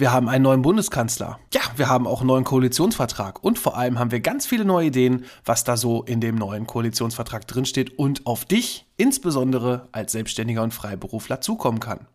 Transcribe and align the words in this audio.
Wir 0.00 0.12
haben 0.12 0.30
einen 0.30 0.44
neuen 0.44 0.62
Bundeskanzler. 0.62 1.38
Ja, 1.52 1.60
wir 1.76 1.90
haben 1.90 2.06
auch 2.06 2.20
einen 2.20 2.28
neuen 2.28 2.44
Koalitionsvertrag. 2.44 3.44
Und 3.44 3.58
vor 3.58 3.76
allem 3.76 3.98
haben 3.98 4.10
wir 4.10 4.20
ganz 4.20 4.46
viele 4.46 4.64
neue 4.64 4.86
Ideen, 4.86 5.26
was 5.44 5.62
da 5.62 5.76
so 5.76 6.04
in 6.04 6.22
dem 6.22 6.36
neuen 6.36 6.66
Koalitionsvertrag 6.66 7.46
drinsteht 7.46 7.98
und 7.98 8.26
auf 8.26 8.46
dich, 8.46 8.86
insbesondere 8.96 9.88
als 9.92 10.12
Selbstständiger 10.12 10.62
und 10.62 10.72
Freiberufler, 10.72 11.42
zukommen 11.42 11.80
kann. 11.80 12.06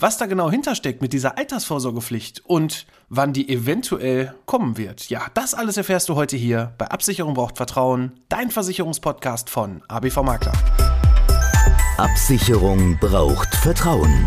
Was 0.00 0.18
da 0.18 0.26
genau 0.26 0.50
hintersteckt 0.50 1.00
mit 1.00 1.12
dieser 1.12 1.38
Altersvorsorgepflicht 1.38 2.44
und 2.44 2.86
wann 3.08 3.32
die 3.32 3.48
eventuell 3.48 4.34
kommen 4.44 4.76
wird. 4.76 5.08
Ja, 5.08 5.26
das 5.34 5.54
alles 5.54 5.76
erfährst 5.76 6.08
du 6.08 6.16
heute 6.16 6.36
hier 6.36 6.74
bei 6.76 6.88
Absicherung 6.88 7.34
braucht 7.34 7.56
Vertrauen, 7.56 8.18
dein 8.28 8.50
Versicherungspodcast 8.50 9.48
von 9.48 9.82
ABV 9.86 10.24
Makler. 10.24 10.54
Absicherung 11.98 12.98
braucht 12.98 13.54
Vertrauen. 13.54 14.26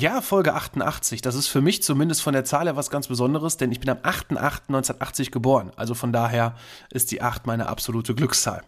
Ja, 0.00 0.20
Folge 0.22 0.54
88. 0.54 1.22
Das 1.22 1.36
ist 1.36 1.46
für 1.46 1.60
mich 1.60 1.82
zumindest 1.84 2.20
von 2.20 2.32
der 2.32 2.44
Zahl 2.44 2.66
her 2.66 2.74
was 2.74 2.90
ganz 2.90 3.06
Besonderes, 3.06 3.58
denn 3.58 3.70
ich 3.70 3.78
bin 3.78 3.90
am 3.90 3.98
8.8.1980 3.98 5.30
geboren. 5.30 5.70
Also 5.76 5.94
von 5.94 6.12
daher 6.12 6.56
ist 6.90 7.12
die 7.12 7.22
8 7.22 7.46
meine 7.46 7.68
absolute 7.68 8.14
Glückszahl. 8.14 8.62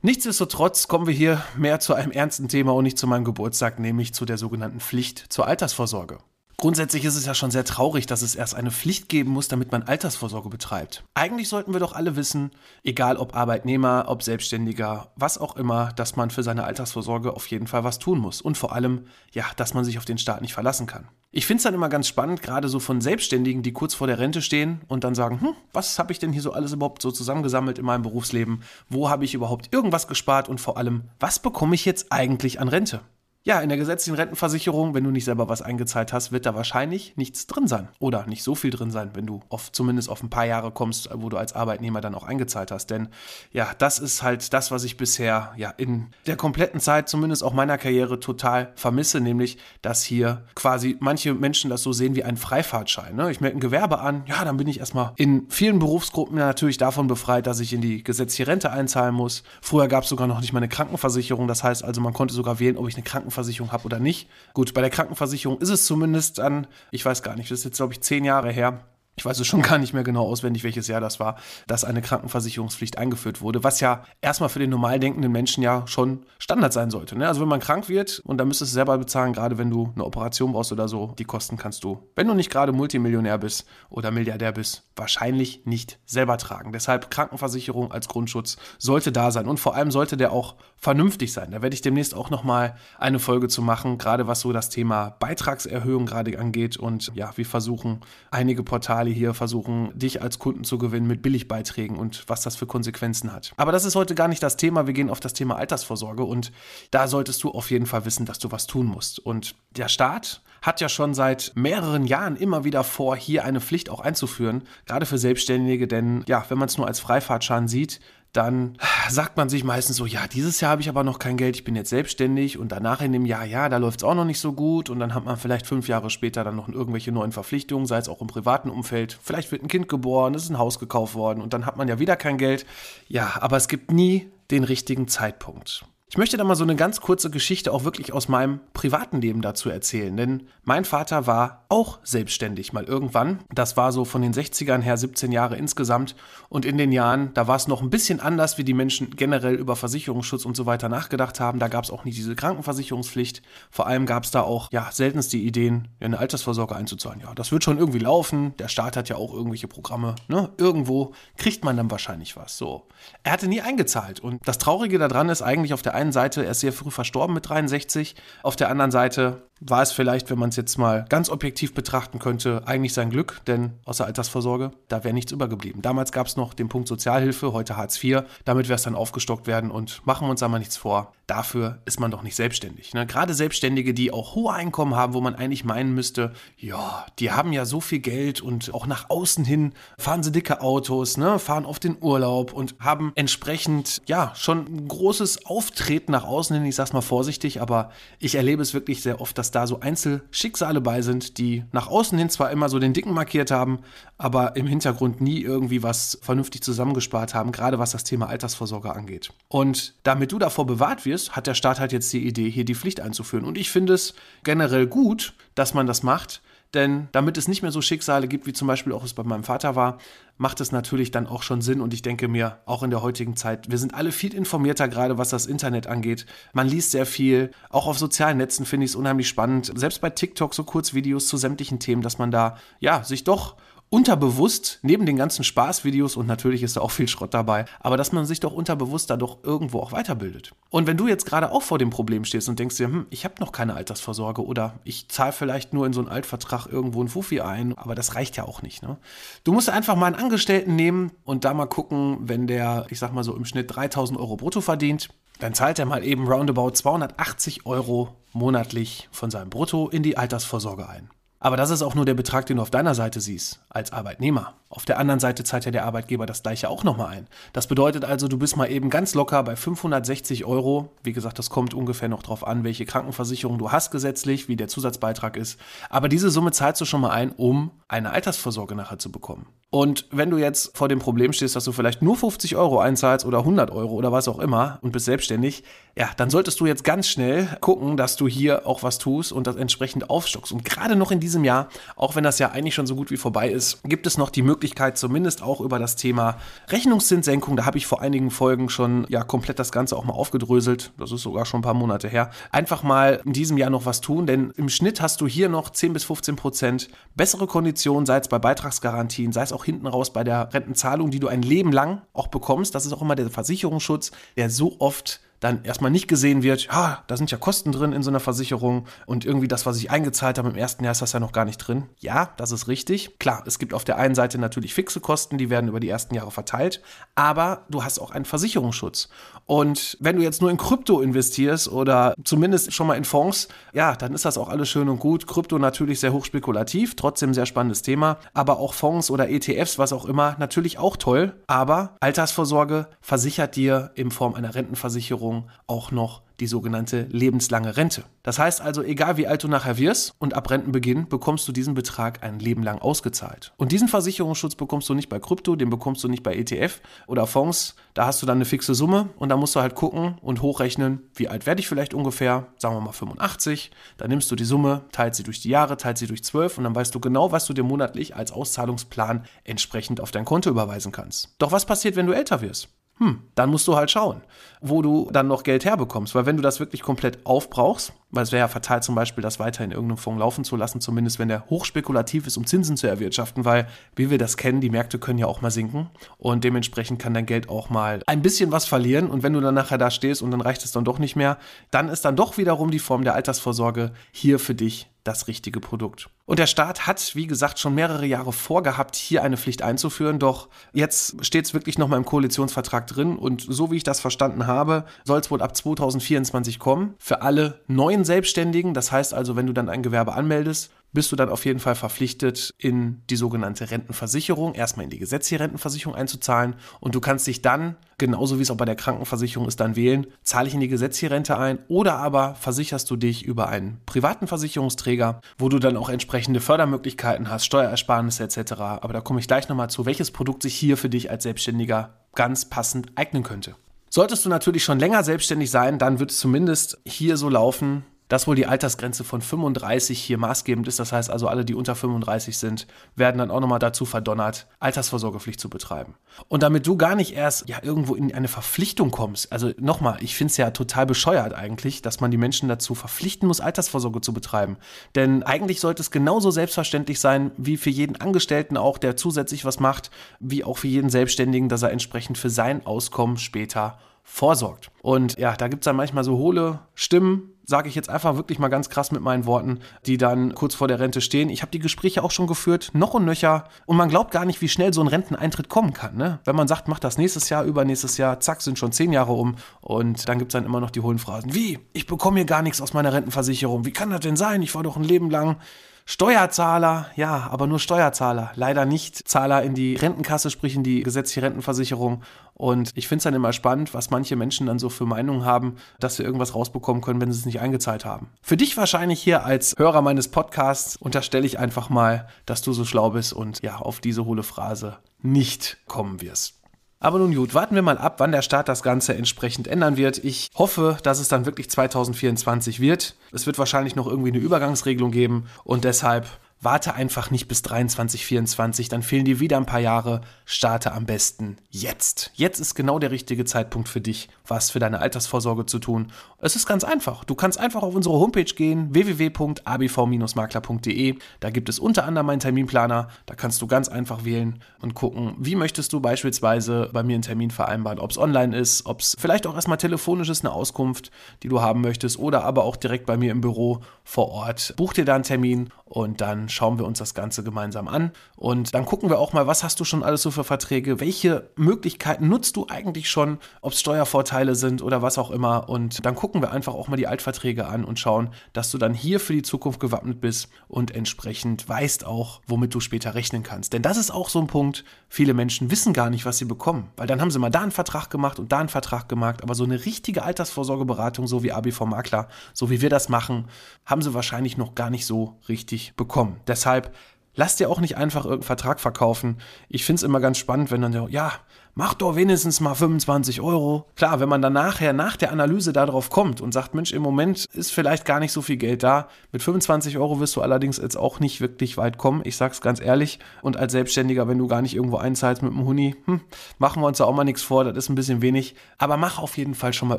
Nichtsdestotrotz 0.00 0.88
kommen 0.88 1.06
wir 1.06 1.14
hier 1.14 1.40
mehr 1.56 1.78
zu 1.78 1.94
einem 1.94 2.10
ernsten 2.10 2.48
Thema 2.48 2.72
und 2.72 2.82
nicht 2.82 2.98
zu 2.98 3.06
meinem 3.06 3.24
Geburtstag, 3.24 3.78
nämlich 3.78 4.12
zu 4.12 4.24
der 4.24 4.38
sogenannten 4.38 4.80
Pflicht 4.80 5.32
zur 5.32 5.46
Altersvorsorge. 5.46 6.18
Grundsätzlich 6.62 7.04
ist 7.04 7.16
es 7.16 7.26
ja 7.26 7.34
schon 7.34 7.50
sehr 7.50 7.64
traurig, 7.64 8.06
dass 8.06 8.22
es 8.22 8.36
erst 8.36 8.54
eine 8.54 8.70
Pflicht 8.70 9.08
geben 9.08 9.32
muss, 9.32 9.48
damit 9.48 9.72
man 9.72 9.82
Altersvorsorge 9.82 10.48
betreibt. 10.48 11.02
Eigentlich 11.12 11.48
sollten 11.48 11.72
wir 11.72 11.80
doch 11.80 11.92
alle 11.92 12.14
wissen, 12.14 12.52
egal 12.84 13.16
ob 13.16 13.34
Arbeitnehmer, 13.34 14.04
ob 14.06 14.22
Selbstständiger, 14.22 15.10
was 15.16 15.38
auch 15.38 15.56
immer, 15.56 15.90
dass 15.96 16.14
man 16.14 16.30
für 16.30 16.44
seine 16.44 16.62
Altersvorsorge 16.62 17.34
auf 17.34 17.48
jeden 17.48 17.66
Fall 17.66 17.82
was 17.82 17.98
tun 17.98 18.20
muss. 18.20 18.40
Und 18.40 18.56
vor 18.56 18.72
allem, 18.76 19.06
ja, 19.32 19.44
dass 19.56 19.74
man 19.74 19.84
sich 19.84 19.98
auf 19.98 20.04
den 20.04 20.18
Staat 20.18 20.40
nicht 20.40 20.54
verlassen 20.54 20.86
kann. 20.86 21.08
Ich 21.32 21.46
finde 21.46 21.56
es 21.56 21.64
dann 21.64 21.74
immer 21.74 21.88
ganz 21.88 22.06
spannend, 22.06 22.42
gerade 22.42 22.68
so 22.68 22.78
von 22.78 23.00
Selbstständigen, 23.00 23.64
die 23.64 23.72
kurz 23.72 23.94
vor 23.94 24.06
der 24.06 24.20
Rente 24.20 24.40
stehen 24.40 24.82
und 24.86 25.02
dann 25.02 25.16
sagen, 25.16 25.40
hm, 25.40 25.56
was 25.72 25.98
habe 25.98 26.12
ich 26.12 26.20
denn 26.20 26.32
hier 26.32 26.42
so 26.42 26.52
alles 26.52 26.74
überhaupt 26.74 27.02
so 27.02 27.10
zusammengesammelt 27.10 27.80
in 27.80 27.84
meinem 27.84 28.02
Berufsleben? 28.02 28.62
Wo 28.88 29.10
habe 29.10 29.24
ich 29.24 29.34
überhaupt 29.34 29.72
irgendwas 29.72 30.06
gespart? 30.06 30.48
Und 30.48 30.60
vor 30.60 30.76
allem, 30.76 31.08
was 31.18 31.40
bekomme 31.40 31.74
ich 31.74 31.84
jetzt 31.84 32.12
eigentlich 32.12 32.60
an 32.60 32.68
Rente? 32.68 33.00
Ja, 33.44 33.60
in 33.60 33.68
der 33.68 33.78
gesetzlichen 33.78 34.14
Rentenversicherung, 34.14 34.94
wenn 34.94 35.02
du 35.02 35.10
nicht 35.10 35.24
selber 35.24 35.48
was 35.48 35.62
eingezahlt 35.62 36.12
hast, 36.12 36.30
wird 36.30 36.46
da 36.46 36.54
wahrscheinlich 36.54 37.16
nichts 37.16 37.48
drin 37.48 37.66
sein. 37.66 37.88
Oder 37.98 38.24
nicht 38.28 38.44
so 38.44 38.54
viel 38.54 38.70
drin 38.70 38.92
sein, 38.92 39.10
wenn 39.14 39.26
du 39.26 39.40
auf, 39.48 39.72
zumindest 39.72 40.08
auf 40.10 40.22
ein 40.22 40.30
paar 40.30 40.46
Jahre 40.46 40.70
kommst, 40.70 41.08
wo 41.12 41.28
du 41.28 41.36
als 41.36 41.52
Arbeitnehmer 41.52 42.00
dann 42.00 42.14
auch 42.14 42.22
eingezahlt 42.22 42.70
hast. 42.70 42.90
Denn 42.90 43.08
ja, 43.50 43.72
das 43.78 43.98
ist 43.98 44.22
halt 44.22 44.52
das, 44.52 44.70
was 44.70 44.84
ich 44.84 44.96
bisher 44.96 45.54
ja 45.56 45.70
in 45.70 46.10
der 46.28 46.36
kompletten 46.36 46.78
Zeit, 46.78 47.08
zumindest 47.08 47.42
auch 47.42 47.52
meiner 47.52 47.78
Karriere, 47.78 48.20
total 48.20 48.70
vermisse, 48.76 49.20
nämlich, 49.20 49.58
dass 49.82 50.04
hier 50.04 50.42
quasi 50.54 50.96
manche 51.00 51.34
Menschen 51.34 51.68
das 51.68 51.82
so 51.82 51.92
sehen 51.92 52.14
wie 52.14 52.22
ein 52.22 52.36
Freifahrtschein. 52.36 53.16
Ne? 53.16 53.32
Ich 53.32 53.40
melde 53.40 53.56
ein 53.56 53.60
Gewerbe 53.60 53.98
an, 53.98 54.22
ja, 54.26 54.44
dann 54.44 54.56
bin 54.56 54.68
ich 54.68 54.78
erstmal 54.78 55.14
in 55.16 55.46
vielen 55.48 55.80
Berufsgruppen 55.80 56.36
natürlich 56.36 56.78
davon 56.78 57.08
befreit, 57.08 57.48
dass 57.48 57.58
ich 57.58 57.72
in 57.72 57.80
die 57.80 58.04
gesetzliche 58.04 58.46
Rente 58.46 58.70
einzahlen 58.70 59.16
muss. 59.16 59.42
Früher 59.60 59.88
gab 59.88 60.04
es 60.04 60.10
sogar 60.10 60.28
noch 60.28 60.40
nicht 60.40 60.52
mal 60.52 60.60
eine 60.60 60.68
Krankenversicherung. 60.68 61.48
Das 61.48 61.64
heißt 61.64 61.82
also, 61.82 62.00
man 62.00 62.12
konnte 62.12 62.34
sogar 62.34 62.60
wählen, 62.60 62.76
ob 62.76 62.86
ich 62.86 62.94
eine 62.94 63.02
Krankenversicherung 63.02 63.31
Krankenversicherung 63.32 63.72
habe 63.72 63.84
oder 63.84 63.98
nicht. 63.98 64.28
Gut, 64.52 64.74
bei 64.74 64.80
der 64.80 64.90
Krankenversicherung 64.90 65.58
ist 65.60 65.70
es 65.70 65.86
zumindest 65.86 66.38
an, 66.38 66.66
ich 66.90 67.04
weiß 67.04 67.22
gar 67.22 67.36
nicht, 67.36 67.50
das 67.50 67.60
ist 67.60 67.64
jetzt 67.64 67.76
glaube 67.78 67.94
ich 67.94 68.00
zehn 68.00 68.24
Jahre 68.24 68.52
her, 68.52 68.84
ich 69.16 69.24
weiß 69.26 69.38
es 69.38 69.46
schon 69.46 69.60
gar 69.60 69.78
nicht 69.78 69.92
mehr 69.92 70.04
genau 70.04 70.26
auswendig, 70.26 70.64
welches 70.64 70.88
Jahr 70.88 71.00
das 71.00 71.20
war, 71.20 71.36
dass 71.66 71.84
eine 71.84 72.00
Krankenversicherungspflicht 72.00 72.96
eingeführt 72.96 73.42
wurde, 73.42 73.62
was 73.62 73.80
ja 73.80 74.04
erstmal 74.22 74.48
für 74.48 74.58
den 74.58 74.70
normal 74.70 74.98
denkenden 75.00 75.30
Menschen 75.30 75.62
ja 75.62 75.86
schon 75.86 76.24
Standard 76.38 76.72
sein 76.72 76.90
sollte. 76.90 77.16
Ne? 77.18 77.28
Also 77.28 77.42
wenn 77.42 77.48
man 77.48 77.60
krank 77.60 77.88
wird 77.90 78.20
und 78.24 78.38
dann 78.38 78.48
müsstest 78.48 78.72
du 78.72 78.74
selber 78.74 78.96
bezahlen, 78.96 79.34
gerade 79.34 79.58
wenn 79.58 79.70
du 79.70 79.92
eine 79.94 80.04
Operation 80.04 80.52
brauchst 80.52 80.72
oder 80.72 80.88
so, 80.88 81.14
die 81.18 81.24
Kosten 81.24 81.58
kannst 81.58 81.84
du, 81.84 82.08
wenn 82.14 82.26
du 82.26 82.34
nicht 82.34 82.50
gerade 82.50 82.72
Multimillionär 82.72 83.36
bist 83.36 83.66
oder 83.90 84.10
Milliardär 84.10 84.52
bist, 84.52 84.88
wahrscheinlich 84.96 85.66
nicht 85.66 85.98
selber 86.06 86.38
tragen. 86.38 86.72
Deshalb 86.72 87.10
Krankenversicherung 87.10 87.92
als 87.92 88.08
Grundschutz 88.08 88.56
sollte 88.78 89.12
da 89.12 89.30
sein 89.30 89.46
und 89.46 89.60
vor 89.60 89.74
allem 89.74 89.90
sollte 89.90 90.16
der 90.16 90.32
auch 90.32 90.56
vernünftig 90.76 91.32
sein. 91.32 91.50
Da 91.50 91.60
werde 91.60 91.74
ich 91.74 91.82
demnächst 91.82 92.14
auch 92.14 92.30
nochmal 92.30 92.76
eine 92.98 93.18
Folge 93.18 93.48
zu 93.48 93.60
machen, 93.60 93.98
gerade 93.98 94.26
was 94.26 94.40
so 94.40 94.52
das 94.52 94.70
Thema 94.70 95.10
Beitragserhöhung 95.20 96.06
gerade 96.06 96.38
angeht 96.38 96.78
und 96.78 97.12
ja, 97.14 97.30
wir 97.36 97.46
versuchen 97.46 98.00
einige 98.30 98.62
Portale 98.62 99.01
Portale 99.02 99.10
hier 99.10 99.34
versuchen, 99.34 99.90
dich 99.98 100.22
als 100.22 100.38
Kunden 100.38 100.62
zu 100.62 100.78
gewinnen 100.78 101.08
mit 101.08 101.22
Billigbeiträgen 101.22 101.96
und 101.96 102.22
was 102.28 102.42
das 102.42 102.54
für 102.54 102.66
Konsequenzen 102.66 103.32
hat. 103.32 103.52
Aber 103.56 103.72
das 103.72 103.84
ist 103.84 103.96
heute 103.96 104.14
gar 104.14 104.28
nicht 104.28 104.42
das 104.42 104.56
Thema. 104.56 104.86
Wir 104.86 104.94
gehen 104.94 105.10
auf 105.10 105.18
das 105.18 105.32
Thema 105.32 105.56
Altersvorsorge 105.56 106.22
und 106.22 106.52
da 106.92 107.08
solltest 107.08 107.42
du 107.42 107.50
auf 107.50 107.70
jeden 107.72 107.86
Fall 107.86 108.04
wissen, 108.04 108.26
dass 108.26 108.38
du 108.38 108.52
was 108.52 108.68
tun 108.68 108.86
musst. 108.86 109.18
Und 109.18 109.56
der 109.76 109.88
Staat 109.88 110.40
hat 110.60 110.80
ja 110.80 110.88
schon 110.88 111.14
seit 111.14 111.50
mehreren 111.56 112.06
Jahren 112.06 112.36
immer 112.36 112.62
wieder 112.62 112.84
vor, 112.84 113.16
hier 113.16 113.44
eine 113.44 113.60
Pflicht 113.60 113.90
auch 113.90 114.00
einzuführen, 114.00 114.62
gerade 114.86 115.06
für 115.06 115.18
Selbstständige, 115.18 115.88
denn 115.88 116.22
ja, 116.28 116.44
wenn 116.48 116.58
man 116.58 116.68
es 116.68 116.78
nur 116.78 116.86
als 116.86 117.00
Freifahrtschein 117.00 117.66
sieht, 117.66 117.98
dann 118.32 118.78
sagt 119.10 119.36
man 119.36 119.48
sich 119.48 119.62
meistens 119.62 119.96
so, 119.96 120.06
ja, 120.06 120.26
dieses 120.26 120.60
Jahr 120.60 120.72
habe 120.72 120.80
ich 120.80 120.88
aber 120.88 121.04
noch 121.04 121.18
kein 121.18 121.36
Geld, 121.36 121.56
ich 121.56 121.64
bin 121.64 121.76
jetzt 121.76 121.90
selbstständig 121.90 122.58
und 122.58 122.72
danach 122.72 123.02
in 123.02 123.12
dem 123.12 123.26
Jahr, 123.26 123.44
ja, 123.44 123.68
da 123.68 123.76
läuft 123.76 124.00
es 124.00 124.04
auch 124.04 124.14
noch 124.14 124.24
nicht 124.24 124.40
so 124.40 124.52
gut 124.52 124.88
und 124.88 125.00
dann 125.00 125.14
hat 125.14 125.24
man 125.24 125.36
vielleicht 125.36 125.66
fünf 125.66 125.86
Jahre 125.86 126.08
später 126.08 126.42
dann 126.42 126.56
noch 126.56 126.68
irgendwelche 126.68 127.12
neuen 127.12 127.32
Verpflichtungen, 127.32 127.86
sei 127.86 127.98
es 127.98 128.08
auch 128.08 128.22
im 128.22 128.28
privaten 128.28 128.70
Umfeld, 128.70 129.18
vielleicht 129.22 129.52
wird 129.52 129.62
ein 129.62 129.68
Kind 129.68 129.88
geboren, 129.88 130.34
es 130.34 130.44
ist 130.44 130.50
ein 130.50 130.58
Haus 130.58 130.78
gekauft 130.78 131.14
worden 131.14 131.42
und 131.42 131.52
dann 131.52 131.66
hat 131.66 131.76
man 131.76 131.88
ja 131.88 131.98
wieder 131.98 132.16
kein 132.16 132.38
Geld. 132.38 132.64
Ja, 133.08 133.34
aber 133.40 133.58
es 133.58 133.68
gibt 133.68 133.90
nie 133.92 134.30
den 134.50 134.64
richtigen 134.64 135.08
Zeitpunkt. 135.08 135.84
Ich 136.12 136.18
möchte 136.18 136.36
da 136.36 136.44
mal 136.44 136.56
so 136.56 136.62
eine 136.62 136.76
ganz 136.76 137.00
kurze 137.00 137.30
Geschichte 137.30 137.72
auch 137.72 137.84
wirklich 137.84 138.12
aus 138.12 138.28
meinem 138.28 138.60
privaten 138.74 139.22
Leben 139.22 139.40
dazu 139.40 139.70
erzählen, 139.70 140.14
denn 140.14 140.42
mein 140.62 140.84
Vater 140.84 141.26
war 141.26 141.64
auch 141.70 142.00
selbstständig 142.02 142.74
mal 142.74 142.84
irgendwann. 142.84 143.38
Das 143.50 143.78
war 143.78 143.92
so 143.92 144.04
von 144.04 144.20
den 144.20 144.34
60ern 144.34 144.82
her 144.82 144.98
17 144.98 145.32
Jahre 145.32 145.56
insgesamt 145.56 146.14
und 146.50 146.66
in 146.66 146.76
den 146.76 146.92
Jahren, 146.92 147.32
da 147.32 147.48
war 147.48 147.56
es 147.56 147.66
noch 147.66 147.80
ein 147.80 147.88
bisschen 147.88 148.20
anders, 148.20 148.58
wie 148.58 148.62
die 148.64 148.74
Menschen 148.74 149.16
generell 149.16 149.54
über 149.54 149.74
Versicherungsschutz 149.74 150.44
und 150.44 150.54
so 150.54 150.66
weiter 150.66 150.90
nachgedacht 150.90 151.40
haben. 151.40 151.58
Da 151.58 151.68
gab 151.68 151.84
es 151.84 151.90
auch 151.90 152.04
nicht 152.04 152.18
diese 152.18 152.36
Krankenversicherungspflicht. 152.36 153.40
Vor 153.70 153.86
allem 153.86 154.04
gab 154.04 154.24
es 154.24 154.30
da 154.30 154.42
auch, 154.42 154.70
ja, 154.70 154.90
seltenst 154.92 155.32
die 155.32 155.46
Ideen, 155.46 155.88
eine 155.98 156.18
Altersvorsorge 156.18 156.76
einzuzahlen. 156.76 157.20
Ja, 157.20 157.32
das 157.34 157.52
wird 157.52 157.64
schon 157.64 157.78
irgendwie 157.78 158.00
laufen. 158.00 158.54
Der 158.58 158.68
Staat 158.68 158.98
hat 158.98 159.08
ja 159.08 159.16
auch 159.16 159.32
irgendwelche 159.32 159.66
Programme. 159.66 160.16
Ne? 160.28 160.50
Irgendwo 160.58 161.14
kriegt 161.38 161.64
man 161.64 161.78
dann 161.78 161.90
wahrscheinlich 161.90 162.36
was. 162.36 162.58
So. 162.58 162.86
Er 163.22 163.32
hatte 163.32 163.48
nie 163.48 163.62
eingezahlt 163.62 164.20
und 164.20 164.46
das 164.46 164.58
Traurige 164.58 164.98
daran 164.98 165.30
ist 165.30 165.40
eigentlich 165.40 165.72
auf 165.72 165.80
der 165.80 165.94
einen 165.94 166.01
einen 166.02 166.12
Seite, 166.12 166.44
er 166.44 166.50
ist 166.50 166.60
sehr 166.60 166.72
früh 166.72 166.90
verstorben 166.90 167.34
mit 167.34 167.48
63. 167.48 168.14
Auf 168.42 168.56
der 168.56 168.68
anderen 168.68 168.90
Seite 168.90 169.48
war 169.66 169.82
es 169.82 169.92
vielleicht, 169.92 170.30
wenn 170.30 170.38
man 170.38 170.48
es 170.48 170.56
jetzt 170.56 170.78
mal 170.78 171.04
ganz 171.08 171.30
objektiv 171.30 171.74
betrachten 171.74 172.18
könnte, 172.18 172.62
eigentlich 172.66 172.94
sein 172.94 173.10
Glück, 173.10 173.40
denn 173.46 173.72
außer 173.84 174.04
Altersvorsorge, 174.04 174.72
da 174.88 175.04
wäre 175.04 175.14
nichts 175.14 175.32
übergeblieben. 175.32 175.82
Damals 175.82 176.12
gab 176.12 176.26
es 176.26 176.36
noch 176.36 176.54
den 176.54 176.68
Punkt 176.68 176.88
Sozialhilfe, 176.88 177.52
heute 177.52 177.76
Hartz 177.76 178.02
IV. 178.02 178.22
Damit 178.44 178.68
wäre 178.68 178.76
es 178.76 178.82
dann 178.82 178.94
aufgestockt 178.94 179.46
werden 179.46 179.70
und 179.70 180.04
machen 180.04 180.26
wir 180.26 180.30
uns 180.30 180.42
einmal 180.42 180.60
nichts 180.60 180.76
vor. 180.76 181.12
Dafür 181.26 181.78
ist 181.84 182.00
man 182.00 182.10
doch 182.10 182.22
nicht 182.22 182.34
selbstständig. 182.34 182.92
Ne? 182.94 183.06
Gerade 183.06 183.34
Selbstständige, 183.34 183.94
die 183.94 184.12
auch 184.12 184.34
hohe 184.34 184.52
Einkommen 184.52 184.96
haben, 184.96 185.14
wo 185.14 185.20
man 185.20 185.34
eigentlich 185.34 185.64
meinen 185.64 185.94
müsste, 185.94 186.32
ja, 186.58 187.06
die 187.18 187.30
haben 187.30 187.52
ja 187.52 187.64
so 187.64 187.80
viel 187.80 188.00
Geld 188.00 188.40
und 188.40 188.74
auch 188.74 188.86
nach 188.86 189.08
außen 189.08 189.44
hin 189.44 189.72
fahren 189.96 190.22
sie 190.22 190.32
dicke 190.32 190.60
Autos, 190.60 191.16
ne? 191.16 191.38
fahren 191.38 191.64
oft 191.64 191.84
in 191.84 191.96
Urlaub 192.00 192.52
und 192.52 192.74
haben 192.80 193.12
entsprechend, 193.14 194.02
ja, 194.06 194.32
schon 194.34 194.66
ein 194.66 194.88
großes 194.88 195.46
Auftreten 195.46 196.12
nach 196.12 196.24
außen 196.24 196.56
hin. 196.56 196.66
Ich 196.66 196.74
sag's 196.74 196.92
mal 196.92 197.00
vorsichtig, 197.00 197.62
aber 197.62 197.90
ich 198.18 198.34
erlebe 198.34 198.60
es 198.60 198.74
wirklich 198.74 199.00
sehr 199.00 199.20
oft, 199.20 199.38
dass 199.38 199.51
da 199.54 199.66
so 199.66 199.80
Einzelschicksale 199.80 200.80
bei 200.80 201.02
sind, 201.02 201.38
die 201.38 201.64
nach 201.72 201.86
außen 201.86 202.18
hin 202.18 202.30
zwar 202.30 202.50
immer 202.50 202.68
so 202.68 202.78
den 202.78 202.92
Dicken 202.92 203.14
markiert 203.14 203.50
haben, 203.50 203.80
aber 204.18 204.56
im 204.56 204.66
Hintergrund 204.66 205.20
nie 205.20 205.40
irgendwie 205.40 205.82
was 205.82 206.18
vernünftig 206.22 206.62
zusammengespart 206.62 207.34
haben, 207.34 207.52
gerade 207.52 207.78
was 207.78 207.92
das 207.92 208.04
Thema 208.04 208.28
Altersvorsorge 208.28 208.94
angeht. 208.94 209.32
Und 209.48 209.94
damit 210.02 210.32
du 210.32 210.38
davor 210.38 210.66
bewahrt 210.66 211.04
wirst, 211.04 211.36
hat 211.36 211.46
der 211.46 211.54
Staat 211.54 211.80
halt 211.80 211.92
jetzt 211.92 212.12
die 212.12 212.26
Idee, 212.26 212.50
hier 212.50 212.64
die 212.64 212.74
Pflicht 212.74 213.00
einzuführen. 213.00 213.44
Und 213.44 213.58
ich 213.58 213.70
finde 213.70 213.94
es 213.94 214.14
generell 214.44 214.86
gut, 214.86 215.34
dass 215.54 215.74
man 215.74 215.86
das 215.86 216.02
macht, 216.02 216.42
denn 216.74 217.08
damit 217.12 217.36
es 217.36 217.48
nicht 217.48 217.62
mehr 217.62 217.72
so 217.72 217.82
Schicksale 217.82 218.28
gibt, 218.28 218.46
wie 218.46 218.52
zum 218.52 218.68
Beispiel 218.68 218.92
auch 218.92 219.04
es 219.04 219.14
bei 219.14 219.22
meinem 219.22 219.44
Vater 219.44 219.76
war, 219.76 219.98
macht 220.38 220.60
es 220.60 220.72
natürlich 220.72 221.10
dann 221.10 221.26
auch 221.26 221.42
schon 221.42 221.60
Sinn. 221.60 221.80
Und 221.80 221.92
ich 221.92 222.02
denke 222.02 222.28
mir, 222.28 222.58
auch 222.66 222.82
in 222.82 222.90
der 222.90 223.02
heutigen 223.02 223.36
Zeit, 223.36 223.70
wir 223.70 223.78
sind 223.78 223.94
alle 223.94 224.12
viel 224.12 224.34
informierter, 224.34 224.88
gerade 224.88 225.18
was 225.18 225.30
das 225.30 225.46
Internet 225.46 225.86
angeht. 225.86 226.26
Man 226.52 226.68
liest 226.68 226.90
sehr 226.90 227.06
viel. 227.06 227.50
Auch 227.70 227.86
auf 227.86 227.98
sozialen 227.98 228.38
Netzen 228.38 228.66
finde 228.66 228.84
ich 228.84 228.92
es 228.92 228.96
unheimlich 228.96 229.28
spannend. 229.28 229.70
Selbst 229.74 230.00
bei 230.00 230.10
TikTok 230.10 230.54
so 230.54 230.64
Kurzvideos 230.64 231.26
zu 231.26 231.36
sämtlichen 231.36 231.78
Themen, 231.78 232.02
dass 232.02 232.18
man 232.18 232.30
da, 232.30 232.56
ja, 232.80 233.04
sich 233.04 233.24
doch 233.24 233.56
unterbewusst, 233.92 234.78
neben 234.80 235.04
den 235.04 235.16
ganzen 235.16 235.44
Spaßvideos 235.44 236.16
und 236.16 236.26
natürlich 236.26 236.62
ist 236.62 236.78
da 236.78 236.80
auch 236.80 236.90
viel 236.90 237.08
Schrott 237.08 237.34
dabei, 237.34 237.66
aber 237.78 237.98
dass 237.98 238.10
man 238.10 238.24
sich 238.24 238.40
doch 238.40 238.54
unterbewusst 238.54 239.10
da 239.10 239.18
doch 239.18 239.44
irgendwo 239.44 239.80
auch 239.80 239.92
weiterbildet. 239.92 240.54
Und 240.70 240.86
wenn 240.86 240.96
du 240.96 241.08
jetzt 241.08 241.26
gerade 241.26 241.52
auch 241.52 241.60
vor 241.60 241.78
dem 241.78 241.90
Problem 241.90 242.24
stehst 242.24 242.48
und 242.48 242.58
denkst 242.58 242.78
dir, 242.78 242.86
hm, 242.86 243.06
ich 243.10 243.26
habe 243.26 243.34
noch 243.38 243.52
keine 243.52 243.74
Altersvorsorge 243.74 244.46
oder 244.46 244.80
ich 244.84 245.08
zahle 245.10 245.32
vielleicht 245.32 245.74
nur 245.74 245.84
in 245.84 245.92
so 245.92 246.00
einen 246.00 246.08
Altvertrag 246.08 246.66
irgendwo 246.68 247.04
ein 247.04 247.08
Fuffi 247.08 247.42
ein, 247.42 247.76
aber 247.76 247.94
das 247.94 248.14
reicht 248.14 248.38
ja 248.38 248.44
auch 248.44 248.62
nicht. 248.62 248.82
Ne? 248.82 248.96
Du 249.44 249.52
musst 249.52 249.68
einfach 249.68 249.94
mal 249.94 250.06
einen 250.06 250.16
Angestellten 250.16 250.74
nehmen 250.74 251.12
und 251.24 251.44
da 251.44 251.52
mal 251.52 251.66
gucken, 251.66 252.16
wenn 252.22 252.46
der, 252.46 252.86
ich 252.88 252.98
sag 252.98 253.12
mal 253.12 253.24
so 253.24 253.36
im 253.36 253.44
Schnitt 253.44 253.76
3000 253.76 254.18
Euro 254.18 254.36
brutto 254.36 254.62
verdient, 254.62 255.10
dann 255.38 255.52
zahlt 255.52 255.78
er 255.78 255.84
mal 255.84 256.02
eben 256.02 256.26
roundabout 256.26 256.70
280 256.70 257.66
Euro 257.66 258.16
monatlich 258.32 259.10
von 259.12 259.30
seinem 259.30 259.50
Brutto 259.50 259.90
in 259.90 260.02
die 260.02 260.16
Altersvorsorge 260.16 260.88
ein. 260.88 261.10
Aber 261.44 261.56
das 261.56 261.70
ist 261.70 261.82
auch 261.82 261.96
nur 261.96 262.04
der 262.04 262.14
Betrag, 262.14 262.46
den 262.46 262.58
du 262.58 262.62
auf 262.62 262.70
deiner 262.70 262.94
Seite 262.94 263.20
siehst, 263.20 263.58
als 263.68 263.92
Arbeitnehmer. 263.92 264.54
Auf 264.70 264.84
der 264.84 265.00
anderen 265.00 265.18
Seite 265.18 265.42
zahlt 265.42 265.64
ja 265.64 265.72
der 265.72 265.84
Arbeitgeber 265.84 266.24
das 266.24 266.44
gleiche 266.44 266.68
auch 266.68 266.84
nochmal 266.84 267.08
ein. 267.08 267.26
Das 267.52 267.66
bedeutet 267.66 268.04
also, 268.04 268.28
du 268.28 268.38
bist 268.38 268.56
mal 268.56 268.70
eben 268.70 268.90
ganz 268.90 269.12
locker 269.14 269.42
bei 269.42 269.56
560 269.56 270.44
Euro. 270.44 270.90
Wie 271.02 271.12
gesagt, 271.12 271.40
das 271.40 271.50
kommt 271.50 271.74
ungefähr 271.74 272.08
noch 272.08 272.22
drauf 272.22 272.46
an, 272.46 272.62
welche 272.62 272.86
Krankenversicherung 272.86 273.58
du 273.58 273.72
hast 273.72 273.90
gesetzlich, 273.90 274.46
wie 274.46 274.54
der 274.54 274.68
Zusatzbeitrag 274.68 275.36
ist. 275.36 275.58
Aber 275.90 276.08
diese 276.08 276.30
Summe 276.30 276.52
zahlst 276.52 276.80
du 276.80 276.84
schon 276.84 277.00
mal 277.00 277.10
ein, 277.10 277.32
um 277.32 277.72
eine 277.88 278.12
Altersvorsorge 278.12 278.76
nachher 278.76 279.00
zu 279.00 279.10
bekommen. 279.10 279.46
Und 279.74 280.06
wenn 280.10 280.28
du 280.28 280.36
jetzt 280.36 280.76
vor 280.76 280.88
dem 280.88 280.98
Problem 280.98 281.32
stehst, 281.32 281.56
dass 281.56 281.64
du 281.64 281.72
vielleicht 281.72 282.02
nur 282.02 282.14
50 282.14 282.56
Euro 282.56 282.78
einzahlst 282.78 283.24
oder 283.24 283.38
100 283.38 283.70
Euro 283.70 283.94
oder 283.94 284.12
was 284.12 284.28
auch 284.28 284.38
immer 284.38 284.78
und 284.82 284.92
bist 284.92 285.06
selbstständig, 285.06 285.64
ja, 285.96 286.10
dann 286.18 286.28
solltest 286.28 286.60
du 286.60 286.66
jetzt 286.66 286.84
ganz 286.84 287.08
schnell 287.08 287.48
gucken, 287.62 287.96
dass 287.96 288.16
du 288.16 288.28
hier 288.28 288.66
auch 288.66 288.82
was 288.82 288.98
tust 288.98 289.32
und 289.32 289.46
das 289.46 289.56
entsprechend 289.56 290.10
aufstockst. 290.10 290.52
Und 290.52 290.66
gerade 290.66 290.94
noch 290.94 291.10
in 291.10 291.20
diesem 291.20 291.31
Jahr, 291.42 291.68
auch 291.96 292.14
wenn 292.16 292.24
das 292.24 292.38
ja 292.38 292.50
eigentlich 292.50 292.74
schon 292.74 292.86
so 292.86 292.94
gut 292.94 293.10
wie 293.10 293.16
vorbei 293.16 293.48
ist, 293.48 293.82
gibt 293.84 294.06
es 294.06 294.18
noch 294.18 294.30
die 294.30 294.42
Möglichkeit, 294.42 294.98
zumindest 294.98 295.42
auch 295.42 295.60
über 295.60 295.78
das 295.78 295.96
Thema 295.96 296.36
Rechnungszinssenkung, 296.68 297.56
da 297.56 297.64
habe 297.64 297.78
ich 297.78 297.86
vor 297.86 298.02
einigen 298.02 298.30
Folgen 298.30 298.68
schon 298.68 299.06
ja 299.08 299.22
komplett 299.22 299.58
das 299.58 299.72
Ganze 299.72 299.96
auch 299.96 300.04
mal 300.04 300.12
aufgedröselt, 300.12 300.92
das 300.98 301.12
ist 301.12 301.22
sogar 301.22 301.46
schon 301.46 301.60
ein 301.60 301.64
paar 301.64 301.74
Monate 301.74 302.08
her, 302.08 302.30
einfach 302.50 302.82
mal 302.82 303.20
in 303.24 303.32
diesem 303.32 303.56
Jahr 303.56 303.70
noch 303.70 303.86
was 303.86 304.00
tun, 304.00 304.26
denn 304.26 304.52
im 304.56 304.68
Schnitt 304.68 305.00
hast 305.00 305.20
du 305.20 305.26
hier 305.26 305.48
noch 305.48 305.70
10 305.70 305.92
bis 305.92 306.04
15 306.04 306.36
Prozent 306.36 306.88
bessere 307.14 307.46
Konditionen, 307.46 308.06
sei 308.06 308.18
es 308.18 308.28
bei 308.28 308.38
Beitragsgarantien, 308.38 309.32
sei 309.32 309.42
es 309.42 309.52
auch 309.52 309.64
hinten 309.64 309.86
raus 309.86 310.12
bei 310.12 310.24
der 310.24 310.52
Rentenzahlung, 310.52 311.10
die 311.10 311.20
du 311.20 311.28
ein 311.28 311.42
Leben 311.42 311.72
lang 311.72 312.02
auch 312.12 312.28
bekommst. 312.28 312.74
Das 312.74 312.86
ist 312.86 312.92
auch 312.92 313.02
immer 313.02 313.14
der 313.14 313.30
Versicherungsschutz, 313.30 314.12
der 314.36 314.50
so 314.50 314.76
oft 314.78 315.20
dann 315.42 315.64
erstmal 315.64 315.90
nicht 315.90 316.06
gesehen 316.06 316.44
wird, 316.44 316.68
ja, 316.72 317.02
da 317.08 317.16
sind 317.16 317.30
ja 317.32 317.36
Kosten 317.36 317.72
drin 317.72 317.92
in 317.92 318.04
so 318.04 318.10
einer 318.10 318.20
Versicherung 318.20 318.86
und 319.06 319.24
irgendwie 319.24 319.48
das, 319.48 319.66
was 319.66 319.76
ich 319.76 319.90
eingezahlt 319.90 320.38
habe 320.38 320.48
im 320.48 320.56
ersten 320.56 320.84
Jahr, 320.84 320.92
ist 320.92 321.02
das 321.02 321.12
ja 321.12 321.20
noch 321.20 321.32
gar 321.32 321.44
nicht 321.44 321.58
drin. 321.58 321.88
Ja, 321.98 322.30
das 322.36 322.52
ist 322.52 322.68
richtig. 322.68 323.18
Klar, 323.18 323.42
es 323.44 323.58
gibt 323.58 323.74
auf 323.74 323.82
der 323.82 323.98
einen 323.98 324.14
Seite 324.14 324.38
natürlich 324.38 324.72
fixe 324.72 325.00
Kosten, 325.00 325.38
die 325.38 325.50
werden 325.50 325.68
über 325.68 325.80
die 325.80 325.88
ersten 325.88 326.14
Jahre 326.14 326.30
verteilt, 326.30 326.80
aber 327.16 327.66
du 327.68 327.82
hast 327.82 327.98
auch 327.98 328.12
einen 328.12 328.24
Versicherungsschutz. 328.24 329.08
Und 329.44 329.96
wenn 329.98 330.14
du 330.14 330.22
jetzt 330.22 330.40
nur 330.40 330.50
in 330.50 330.56
Krypto 330.56 331.00
investierst 331.00 331.68
oder 331.68 332.14
zumindest 332.22 332.72
schon 332.72 332.86
mal 332.86 332.94
in 332.94 333.04
Fonds, 333.04 333.48
ja, 333.72 333.96
dann 333.96 334.14
ist 334.14 334.24
das 334.24 334.38
auch 334.38 334.48
alles 334.48 334.68
schön 334.68 334.88
und 334.88 335.00
gut. 335.00 335.26
Krypto 335.26 335.58
natürlich 335.58 335.98
sehr 335.98 336.12
hochspekulativ, 336.12 336.94
trotzdem 336.94 337.34
sehr 337.34 337.46
spannendes 337.46 337.82
Thema, 337.82 338.18
aber 338.32 338.60
auch 338.60 338.74
Fonds 338.74 339.10
oder 339.10 339.28
ETFs, 339.28 339.76
was 339.78 339.92
auch 339.92 340.04
immer, 340.04 340.36
natürlich 340.38 340.78
auch 340.78 340.96
toll. 340.96 341.32
Aber 341.48 341.96
Altersvorsorge 341.98 342.86
versichert 343.00 343.56
dir 343.56 343.90
in 343.96 344.12
Form 344.12 344.34
einer 344.34 344.54
Rentenversicherung 344.54 345.31
Versicherung 345.32 345.50
auch 345.66 345.90
noch 345.90 346.22
die 346.40 346.46
sogenannte 346.46 347.06
lebenslange 347.10 347.76
Rente. 347.76 348.02
Das 348.24 348.38
heißt 348.38 348.60
also, 348.60 348.82
egal 348.82 349.16
wie 349.16 349.28
alt 349.28 349.44
du 349.44 349.48
nachher 349.48 349.78
wirst 349.78 350.12
und 350.18 350.34
ab 350.34 350.50
Rentenbeginn 350.50 351.08
bekommst 351.08 351.46
du 351.46 351.52
diesen 351.52 351.74
Betrag 351.74 352.24
ein 352.24 352.40
Leben 352.40 352.64
lang 352.64 352.80
ausgezahlt. 352.80 353.52
Und 353.58 353.70
diesen 353.70 353.86
Versicherungsschutz 353.86 354.56
bekommst 354.56 354.88
du 354.88 354.94
nicht 354.94 355.08
bei 355.08 355.20
Krypto, 355.20 355.54
den 355.54 355.70
bekommst 355.70 356.02
du 356.02 356.08
nicht 356.08 356.24
bei 356.24 356.34
ETF 356.34 356.80
oder 357.06 357.26
Fonds. 357.26 357.76
Da 357.94 358.06
hast 358.06 358.22
du 358.22 358.26
dann 358.26 358.38
eine 358.38 358.44
fixe 358.44 358.74
Summe 358.74 359.10
und 359.16 359.28
da 359.28 359.36
musst 359.36 359.54
du 359.54 359.60
halt 359.60 359.76
gucken 359.76 360.16
und 360.20 360.42
hochrechnen, 360.42 361.02
wie 361.14 361.28
alt 361.28 361.46
werde 361.46 361.60
ich 361.60 361.68
vielleicht 361.68 361.94
ungefähr, 361.94 362.48
sagen 362.58 362.74
wir 362.74 362.80
mal 362.80 362.92
85. 362.92 363.70
Dann 363.98 364.08
nimmst 364.08 364.30
du 364.30 364.34
die 364.34 364.44
Summe, 364.44 364.82
teilst 364.90 365.18
sie 365.18 365.24
durch 365.24 365.40
die 365.40 365.50
Jahre, 365.50 365.76
teilst 365.76 366.00
sie 366.00 366.08
durch 366.08 366.24
12 366.24 366.58
und 366.58 366.64
dann 366.64 366.74
weißt 366.74 366.94
du 366.94 366.98
genau, 366.98 367.30
was 367.30 367.46
du 367.46 367.52
dir 367.52 367.64
monatlich 367.64 368.16
als 368.16 368.32
Auszahlungsplan 368.32 369.26
entsprechend 369.44 370.00
auf 370.00 370.10
dein 370.10 370.24
Konto 370.24 370.50
überweisen 370.50 370.90
kannst. 370.90 371.36
Doch 371.38 371.52
was 371.52 371.66
passiert, 371.66 371.94
wenn 371.94 372.06
du 372.06 372.12
älter 372.12 372.40
wirst? 372.40 372.68
Hm, 372.98 373.20
dann 373.34 373.50
musst 373.50 373.66
du 373.66 373.74
halt 373.74 373.90
schauen, 373.90 374.20
wo 374.60 374.82
du 374.82 375.08
dann 375.10 375.26
noch 375.26 375.42
Geld 375.42 375.64
herbekommst. 375.64 376.14
Weil 376.14 376.26
wenn 376.26 376.36
du 376.36 376.42
das 376.42 376.60
wirklich 376.60 376.82
komplett 376.82 377.24
aufbrauchst, 377.24 377.92
weil 378.10 378.22
es 378.22 378.32
wäre 378.32 378.40
ja 378.40 378.48
fatal 378.48 378.82
zum 378.82 378.94
Beispiel, 378.94 379.22
das 379.22 379.40
weiter 379.40 379.64
in 379.64 379.72
irgendeinem 379.72 379.96
Fonds 379.96 380.20
laufen 380.20 380.44
zu 380.44 380.56
lassen, 380.56 380.80
zumindest 380.80 381.18
wenn 381.18 381.28
der 381.28 381.48
hochspekulativ 381.48 382.26
ist, 382.26 382.36
um 382.36 382.46
Zinsen 382.46 382.76
zu 382.76 382.86
erwirtschaften, 382.86 383.44
weil, 383.44 383.66
wie 383.96 384.10
wir 384.10 384.18
das 384.18 384.36
kennen, 384.36 384.60
die 384.60 384.70
Märkte 384.70 384.98
können 384.98 385.18
ja 385.18 385.26
auch 385.26 385.40
mal 385.40 385.50
sinken 385.50 385.90
und 386.18 386.44
dementsprechend 386.44 387.00
kann 387.00 387.14
dein 387.14 387.26
Geld 387.26 387.48
auch 387.48 387.70
mal 387.70 388.02
ein 388.06 388.22
bisschen 388.22 388.52
was 388.52 388.66
verlieren 388.66 389.08
und 389.08 389.22
wenn 389.22 389.32
du 389.32 389.40
dann 389.40 389.54
nachher 389.54 389.78
da 389.78 389.90
stehst 389.90 390.22
und 390.22 390.30
dann 390.30 390.42
reicht 390.42 390.64
es 390.64 390.72
dann 390.72 390.84
doch 390.84 390.98
nicht 390.98 391.16
mehr, 391.16 391.38
dann 391.70 391.88
ist 391.88 392.04
dann 392.04 392.14
doch 392.14 392.36
wiederum 392.36 392.70
die 392.70 392.78
Form 392.78 393.04
der 393.04 393.14
Altersvorsorge 393.14 393.92
hier 394.12 394.38
für 394.38 394.54
dich 394.54 394.91
das 395.04 395.28
richtige 395.28 395.60
Produkt. 395.60 396.08
Und 396.24 396.38
der 396.38 396.46
Staat 396.46 396.86
hat, 396.86 397.14
wie 397.14 397.26
gesagt, 397.26 397.58
schon 397.58 397.74
mehrere 397.74 398.06
Jahre 398.06 398.32
vorgehabt, 398.32 398.96
hier 398.96 399.22
eine 399.22 399.36
Pflicht 399.36 399.62
einzuführen, 399.62 400.18
doch 400.18 400.48
jetzt 400.72 401.24
steht 401.24 401.44
es 401.44 401.54
wirklich 401.54 401.78
nochmal 401.78 401.98
im 401.98 402.04
Koalitionsvertrag 402.04 402.86
drin 402.86 403.16
und 403.16 403.44
so 403.46 403.70
wie 403.70 403.76
ich 403.76 403.84
das 403.84 404.00
verstanden 404.00 404.46
habe, 404.46 404.84
soll 405.04 405.20
es 405.20 405.30
wohl 405.30 405.42
ab 405.42 405.56
2024 405.56 406.58
kommen 406.58 406.94
für 406.98 407.22
alle 407.22 407.60
neuen 407.66 408.04
Selbstständigen. 408.04 408.74
Das 408.74 408.92
heißt 408.92 409.14
also, 409.14 409.36
wenn 409.36 409.46
du 409.46 409.52
dann 409.52 409.68
ein 409.68 409.82
Gewerbe 409.82 410.14
anmeldest, 410.14 410.70
bist 410.92 411.10
du 411.10 411.16
dann 411.16 411.28
auf 411.28 411.44
jeden 411.44 411.58
Fall 411.58 411.74
verpflichtet, 411.74 412.54
in 412.58 413.02
die 413.08 413.16
sogenannte 413.16 413.70
Rentenversicherung, 413.70 414.54
erstmal 414.54 414.84
in 414.84 414.90
die 414.90 414.98
gesetzliche 414.98 415.40
Rentenversicherung 415.40 415.94
einzuzahlen. 415.94 416.54
Und 416.80 416.94
du 416.94 417.00
kannst 417.00 417.26
dich 417.26 417.42
dann, 417.42 417.76
genauso 417.98 418.38
wie 418.38 418.42
es 418.42 418.50
auch 418.50 418.56
bei 418.56 418.64
der 418.64 418.76
Krankenversicherung 418.76 419.48
ist, 419.48 419.60
dann 419.60 419.76
wählen, 419.76 420.06
zahle 420.22 420.48
ich 420.48 420.54
in 420.54 420.60
die 420.60 420.68
gesetzliche 420.68 421.10
Rente 421.10 421.38
ein 421.38 421.58
oder 421.68 421.96
aber 421.96 422.34
versicherst 422.34 422.90
du 422.90 422.96
dich 422.96 423.24
über 423.24 423.48
einen 423.48 423.80
privaten 423.86 424.26
Versicherungsträger, 424.26 425.20
wo 425.38 425.48
du 425.48 425.58
dann 425.58 425.76
auch 425.76 425.88
entsprechende 425.88 426.40
Fördermöglichkeiten 426.40 427.30
hast, 427.30 427.46
Steuerersparnisse 427.46 428.24
etc. 428.24 428.52
Aber 428.52 428.92
da 428.92 429.00
komme 429.00 429.20
ich 429.20 429.28
gleich 429.28 429.48
nochmal 429.48 429.70
zu, 429.70 429.86
welches 429.86 430.10
Produkt 430.10 430.42
sich 430.42 430.54
hier 430.54 430.76
für 430.76 430.88
dich 430.88 431.10
als 431.10 431.22
Selbstständiger 431.22 431.94
ganz 432.14 432.48
passend 432.48 432.92
eignen 432.96 433.22
könnte. 433.22 433.54
Solltest 433.94 434.24
du 434.24 434.30
natürlich 434.30 434.64
schon 434.64 434.78
länger 434.78 435.04
selbstständig 435.04 435.50
sein, 435.50 435.78
dann 435.78 435.98
wird 435.98 436.10
es 436.10 436.18
zumindest 436.18 436.78
hier 436.86 437.18
so 437.18 437.28
laufen, 437.28 437.84
dass 438.12 438.26
wohl 438.26 438.36
die 438.36 438.44
Altersgrenze 438.44 439.04
von 439.04 439.22
35 439.22 439.98
hier 439.98 440.18
maßgebend 440.18 440.68
ist. 440.68 440.78
Das 440.78 440.92
heißt 440.92 441.08
also, 441.08 441.28
alle, 441.28 441.46
die 441.46 441.54
unter 441.54 441.74
35 441.74 442.36
sind, 442.36 442.66
werden 442.94 443.16
dann 443.16 443.30
auch 443.30 443.40
nochmal 443.40 443.58
dazu 443.58 443.86
verdonnert, 443.86 444.48
Altersvorsorgepflicht 444.60 445.40
zu 445.40 445.48
betreiben. 445.48 445.94
Und 446.28 446.42
damit 446.42 446.66
du 446.66 446.76
gar 446.76 446.94
nicht 446.94 447.16
erst 447.16 447.48
ja 447.48 447.60
irgendwo 447.62 447.94
in 447.94 448.14
eine 448.14 448.28
Verpflichtung 448.28 448.90
kommst, 448.90 449.32
also 449.32 449.52
nochmal, 449.58 449.96
ich 450.02 450.14
finde 450.14 450.30
es 450.30 450.36
ja 450.36 450.50
total 450.50 450.84
bescheuert 450.84 451.32
eigentlich, 451.32 451.80
dass 451.80 452.00
man 452.00 452.10
die 452.10 452.18
Menschen 452.18 452.50
dazu 452.50 452.74
verpflichten 452.74 453.26
muss, 453.26 453.40
Altersvorsorge 453.40 454.02
zu 454.02 454.12
betreiben. 454.12 454.58
Denn 454.94 455.22
eigentlich 455.22 455.60
sollte 455.60 455.80
es 455.80 455.90
genauso 455.90 456.30
selbstverständlich 456.30 457.00
sein, 457.00 457.30
wie 457.38 457.56
für 457.56 457.70
jeden 457.70 457.96
Angestellten 457.96 458.58
auch, 458.58 458.76
der 458.76 458.94
zusätzlich 458.94 459.46
was 459.46 459.58
macht, 459.58 459.90
wie 460.20 460.44
auch 460.44 460.58
für 460.58 460.68
jeden 460.68 460.90
Selbstständigen, 460.90 461.48
dass 461.48 461.62
er 461.62 461.70
entsprechend 461.70 462.18
für 462.18 462.28
sein 462.28 462.66
Auskommen 462.66 463.16
später 463.16 463.78
vorsorgt. 464.02 464.70
Und 464.82 465.18
ja, 465.18 465.34
da 465.34 465.48
gibt 465.48 465.62
es 465.62 465.64
dann 465.64 465.76
manchmal 465.76 466.04
so 466.04 466.18
hohle 466.18 466.60
Stimmen, 466.74 467.31
sage 467.44 467.68
ich 467.68 467.74
jetzt 467.74 467.88
einfach 467.88 468.16
wirklich 468.16 468.38
mal 468.38 468.48
ganz 468.48 468.70
krass 468.70 468.92
mit 468.92 469.02
meinen 469.02 469.26
Worten, 469.26 469.60
die 469.86 469.96
dann 469.96 470.34
kurz 470.34 470.54
vor 470.54 470.68
der 470.68 470.80
Rente 470.80 471.00
stehen. 471.00 471.28
Ich 471.28 471.42
habe 471.42 471.50
die 471.50 471.58
Gespräche 471.58 472.02
auch 472.02 472.10
schon 472.10 472.26
geführt, 472.26 472.70
noch 472.72 472.94
und 472.94 473.04
nöcher. 473.04 473.44
Und 473.66 473.76
man 473.76 473.88
glaubt 473.88 474.10
gar 474.10 474.24
nicht, 474.24 474.40
wie 474.40 474.48
schnell 474.48 474.72
so 474.72 474.80
ein 474.80 474.88
Renteneintritt 474.88 475.48
kommen 475.48 475.72
kann. 475.72 475.96
Ne? 475.96 476.20
Wenn 476.24 476.36
man 476.36 476.48
sagt, 476.48 476.68
mach 476.68 476.78
das 476.78 476.98
nächstes 476.98 477.28
Jahr, 477.28 477.44
übernächstes 477.44 477.96
Jahr, 477.96 478.20
zack, 478.20 478.42
sind 478.42 478.58
schon 478.58 478.72
zehn 478.72 478.92
Jahre 478.92 479.12
um. 479.12 479.36
Und 479.60 480.08
dann 480.08 480.18
gibt 480.18 480.32
es 480.32 480.38
dann 480.38 480.44
immer 480.44 480.60
noch 480.60 480.70
die 480.70 480.80
hohlen 480.80 480.98
Phrasen. 480.98 481.34
Wie? 481.34 481.58
Ich 481.72 481.86
bekomme 481.86 482.18
hier 482.18 482.26
gar 482.26 482.42
nichts 482.42 482.60
aus 482.60 482.74
meiner 482.74 482.92
Rentenversicherung. 482.92 483.64
Wie 483.64 483.72
kann 483.72 483.90
das 483.90 484.00
denn 484.00 484.16
sein? 484.16 484.42
Ich 484.42 484.54
war 484.54 484.62
doch 484.62 484.76
ein 484.76 484.84
Leben 484.84 485.10
lang 485.10 485.36
Steuerzahler, 485.84 486.86
ja, 486.96 487.28
aber 487.30 487.46
nur 487.46 487.58
Steuerzahler, 487.58 488.32
leider 488.34 488.64
nicht 488.64 489.08
Zahler 489.08 489.42
in 489.42 489.54
die 489.54 489.74
Rentenkasse, 489.74 490.30
sprich 490.30 490.54
in 490.54 490.62
die 490.62 490.82
gesetzliche 490.82 491.22
Rentenversicherung. 491.22 492.02
Und 492.34 492.70
ich 492.74 492.88
finde 492.88 492.98
es 492.98 493.04
dann 493.04 493.14
immer 493.14 493.32
spannend, 493.32 493.74
was 493.74 493.90
manche 493.90 494.16
Menschen 494.16 494.46
dann 494.46 494.58
so 494.58 494.68
für 494.68 494.86
Meinungen 494.86 495.24
haben, 495.24 495.56
dass 495.80 495.98
wir 495.98 496.06
irgendwas 496.06 496.34
rausbekommen 496.34 496.82
können, 496.82 497.00
wenn 497.00 497.12
sie 497.12 497.18
es 497.18 497.26
nicht 497.26 497.40
eingezahlt 497.40 497.84
haben. 497.84 498.08
Für 498.22 498.36
dich 498.36 498.56
wahrscheinlich 498.56 499.02
hier 499.02 499.24
als 499.24 499.54
Hörer 499.58 499.82
meines 499.82 500.08
Podcasts 500.08 500.76
unterstelle 500.76 501.26
ich 501.26 501.38
einfach 501.38 501.68
mal, 501.68 502.08
dass 502.26 502.42
du 502.42 502.52
so 502.52 502.64
schlau 502.64 502.90
bist 502.90 503.12
und 503.12 503.42
ja, 503.42 503.56
auf 503.56 503.80
diese 503.80 504.04
hohle 504.04 504.22
Phrase 504.22 504.78
nicht 505.00 505.58
kommen 505.66 506.00
wirst. 506.00 506.41
Aber 506.82 506.98
nun 506.98 507.14
gut, 507.14 507.32
warten 507.32 507.54
wir 507.54 507.62
mal 507.62 507.78
ab, 507.78 507.94
wann 507.98 508.10
der 508.10 508.22
Staat 508.22 508.48
das 508.48 508.64
Ganze 508.64 508.96
entsprechend 508.96 509.46
ändern 509.46 509.76
wird. 509.76 509.98
Ich 509.98 510.30
hoffe, 510.34 510.78
dass 510.82 510.98
es 510.98 511.06
dann 511.06 511.26
wirklich 511.26 511.48
2024 511.48 512.58
wird. 512.58 512.96
Es 513.12 513.24
wird 513.24 513.38
wahrscheinlich 513.38 513.76
noch 513.76 513.86
irgendwie 513.86 514.08
eine 514.08 514.18
Übergangsregelung 514.18 514.90
geben 514.90 515.26
und 515.44 515.62
deshalb 515.62 516.08
Warte 516.44 516.74
einfach 516.74 517.12
nicht 517.12 517.28
bis 517.28 517.42
23, 517.42 518.04
24, 518.04 518.68
dann 518.68 518.82
fehlen 518.82 519.04
dir 519.04 519.20
wieder 519.20 519.36
ein 519.36 519.46
paar 519.46 519.60
Jahre. 519.60 520.00
Starte 520.24 520.72
am 520.72 520.86
besten 520.86 521.36
jetzt. 521.50 522.10
Jetzt 522.14 522.40
ist 522.40 522.56
genau 522.56 522.80
der 522.80 522.90
richtige 522.90 523.24
Zeitpunkt 523.24 523.68
für 523.68 523.80
dich, 523.80 524.08
was 524.26 524.50
für 524.50 524.58
deine 524.58 524.80
Altersvorsorge 524.80 525.46
zu 525.46 525.60
tun. 525.60 525.92
Es 526.24 526.36
ist 526.36 526.46
ganz 526.46 526.62
einfach. 526.62 527.02
Du 527.02 527.16
kannst 527.16 527.40
einfach 527.40 527.64
auf 527.64 527.74
unsere 527.74 527.96
Homepage 527.96 528.22
gehen, 528.22 528.72
www.abv-makler.de. 528.72 530.94
Da 531.18 531.30
gibt 531.30 531.48
es 531.48 531.58
unter 531.58 531.84
anderem 531.84 532.10
einen 532.10 532.20
Terminplaner. 532.20 532.86
Da 533.06 533.16
kannst 533.16 533.42
du 533.42 533.48
ganz 533.48 533.68
einfach 533.68 534.04
wählen 534.04 534.38
und 534.60 534.74
gucken, 534.74 535.16
wie 535.18 535.34
möchtest 535.34 535.72
du 535.72 535.80
beispielsweise 535.80 536.70
bei 536.72 536.84
mir 536.84 536.94
einen 536.94 537.02
Termin 537.02 537.32
vereinbaren, 537.32 537.80
ob 537.80 537.90
es 537.90 537.98
online 537.98 538.36
ist, 538.36 538.66
ob 538.66 538.82
es 538.82 538.96
vielleicht 539.00 539.26
auch 539.26 539.34
erstmal 539.34 539.58
telefonisch 539.58 540.10
ist, 540.10 540.24
eine 540.24 540.32
Auskunft, 540.32 540.92
die 541.24 541.28
du 541.28 541.40
haben 541.40 541.60
möchtest, 541.60 541.98
oder 541.98 542.22
aber 542.22 542.44
auch 542.44 542.54
direkt 542.54 542.86
bei 542.86 542.96
mir 542.96 543.10
im 543.10 543.20
Büro 543.20 543.58
vor 543.82 544.10
Ort. 544.10 544.54
Buch 544.56 544.74
dir 544.74 544.84
da 544.84 544.94
einen 544.94 545.02
Termin 545.02 545.50
und 545.72 546.02
dann 546.02 546.28
schauen 546.28 546.58
wir 546.58 546.66
uns 546.66 546.78
das 546.78 546.92
Ganze 546.92 547.24
gemeinsam 547.24 547.66
an 547.66 547.92
und 548.16 548.54
dann 548.54 548.66
gucken 548.66 548.90
wir 548.90 548.98
auch 548.98 549.14
mal, 549.14 549.26
was 549.26 549.42
hast 549.42 549.58
du 549.58 549.64
schon 549.64 549.82
alles 549.82 550.02
so 550.02 550.10
für 550.10 550.22
Verträge, 550.22 550.80
welche 550.80 551.30
Möglichkeiten 551.34 552.08
nutzt 552.08 552.36
du 552.36 552.46
eigentlich 552.50 552.90
schon, 552.90 553.18
ob 553.40 553.52
es 553.52 553.60
Steuervorteile 553.60 554.34
sind 554.34 554.60
oder 554.60 554.82
was 554.82 554.98
auch 554.98 555.10
immer 555.10 555.48
und 555.48 555.86
dann 555.86 555.94
gucken 555.94 556.11
wir 556.20 556.32
einfach 556.32 556.54
auch 556.54 556.68
mal 556.68 556.76
die 556.76 556.86
Altverträge 556.86 557.46
an 557.46 557.64
und 557.64 557.78
schauen, 557.78 558.10
dass 558.32 558.50
du 558.50 558.58
dann 558.58 558.74
hier 558.74 559.00
für 559.00 559.14
die 559.14 559.22
Zukunft 559.22 559.60
gewappnet 559.60 560.00
bist 560.00 560.28
und 560.48 560.72
entsprechend 560.72 561.48
weißt 561.48 561.86
auch, 561.86 562.20
womit 562.26 562.54
du 562.54 562.60
später 562.60 562.94
rechnen 562.94 563.22
kannst. 563.22 563.52
Denn 563.52 563.62
das 563.62 563.78
ist 563.78 563.90
auch 563.90 564.08
so 564.08 564.20
ein 564.20 564.26
Punkt, 564.26 564.64
viele 564.88 565.14
Menschen 565.14 565.50
wissen 565.50 565.72
gar 565.72 565.88
nicht, 565.88 566.04
was 566.04 566.18
sie 566.18 566.24
bekommen, 566.24 566.68
weil 566.76 566.86
dann 566.86 567.00
haben 567.00 567.10
sie 567.10 567.18
mal 567.18 567.30
da 567.30 567.40
einen 567.40 567.52
Vertrag 567.52 567.88
gemacht 567.88 568.18
und 568.18 568.32
da 568.32 568.40
einen 568.40 568.48
Vertrag 568.48 568.88
gemacht, 568.88 569.22
aber 569.22 569.34
so 569.34 569.44
eine 569.44 569.64
richtige 569.64 570.02
Altersvorsorgeberatung, 570.02 571.06
so 571.06 571.22
wie 571.22 571.32
ABV 571.32 571.62
Makler, 571.62 572.08
so 572.34 572.50
wie 572.50 572.60
wir 572.60 572.68
das 572.68 572.88
machen, 572.88 573.28
haben 573.64 573.80
sie 573.80 573.94
wahrscheinlich 573.94 574.36
noch 574.36 574.54
gar 574.54 574.68
nicht 574.68 574.84
so 574.84 575.16
richtig 575.28 575.74
bekommen. 575.76 576.20
Deshalb 576.26 576.74
lass 577.14 577.36
dir 577.36 577.50
auch 577.50 577.60
nicht 577.60 577.76
einfach 577.76 578.04
irgendeinen 578.04 578.26
Vertrag 578.26 578.60
verkaufen. 578.60 579.18
Ich 579.48 579.64
finde 579.64 579.80
es 579.80 579.82
immer 579.82 580.00
ganz 580.00 580.18
spannend, 580.18 580.50
wenn 580.50 580.62
dann 580.62 580.88
ja, 580.90 581.12
mach 581.54 581.74
doch 581.74 581.96
wenigstens 581.96 582.40
mal 582.40 582.54
25 582.54 583.20
Euro. 583.20 583.66
Klar, 583.76 584.00
wenn 584.00 584.08
man 584.08 584.22
dann 584.22 584.32
nachher 584.32 584.72
nach 584.72 584.96
der 584.96 585.12
Analyse 585.12 585.52
darauf 585.52 585.90
kommt 585.90 586.20
und 586.20 586.32
sagt, 586.32 586.54
Mensch, 586.54 586.72
im 586.72 586.82
Moment 586.82 587.26
ist 587.34 587.52
vielleicht 587.52 587.84
gar 587.84 588.00
nicht 588.00 588.12
so 588.12 588.22
viel 588.22 588.36
Geld 588.36 588.62
da. 588.62 588.88
Mit 589.12 589.22
25 589.22 589.76
Euro 589.78 590.00
wirst 590.00 590.16
du 590.16 590.22
allerdings 590.22 590.56
jetzt 590.56 590.76
auch 590.76 591.00
nicht 591.00 591.20
wirklich 591.20 591.56
weit 591.56 591.78
kommen. 591.78 592.02
Ich 592.04 592.16
sag's 592.16 592.40
ganz 592.40 592.60
ehrlich. 592.60 592.98
Und 593.20 593.36
als 593.36 593.52
Selbstständiger, 593.52 594.08
wenn 594.08 594.18
du 594.18 594.28
gar 594.28 594.42
nicht 594.42 594.54
irgendwo 594.54 594.78
einzahlst 594.78 595.22
mit 595.22 595.32
dem 595.32 595.44
Huni, 595.44 595.76
hm, 595.84 596.00
machen 596.38 596.62
wir 596.62 596.66
uns 596.66 596.78
da 596.78 596.84
auch 596.84 596.94
mal 596.94 597.04
nichts 597.04 597.22
vor. 597.22 597.44
Das 597.44 597.56
ist 597.56 597.68
ein 597.68 597.74
bisschen 597.74 598.00
wenig. 598.00 598.34
Aber 598.58 598.76
mach 598.76 598.98
auf 598.98 599.16
jeden 599.18 599.34
Fall 599.34 599.52
schon 599.52 599.68
mal 599.68 599.78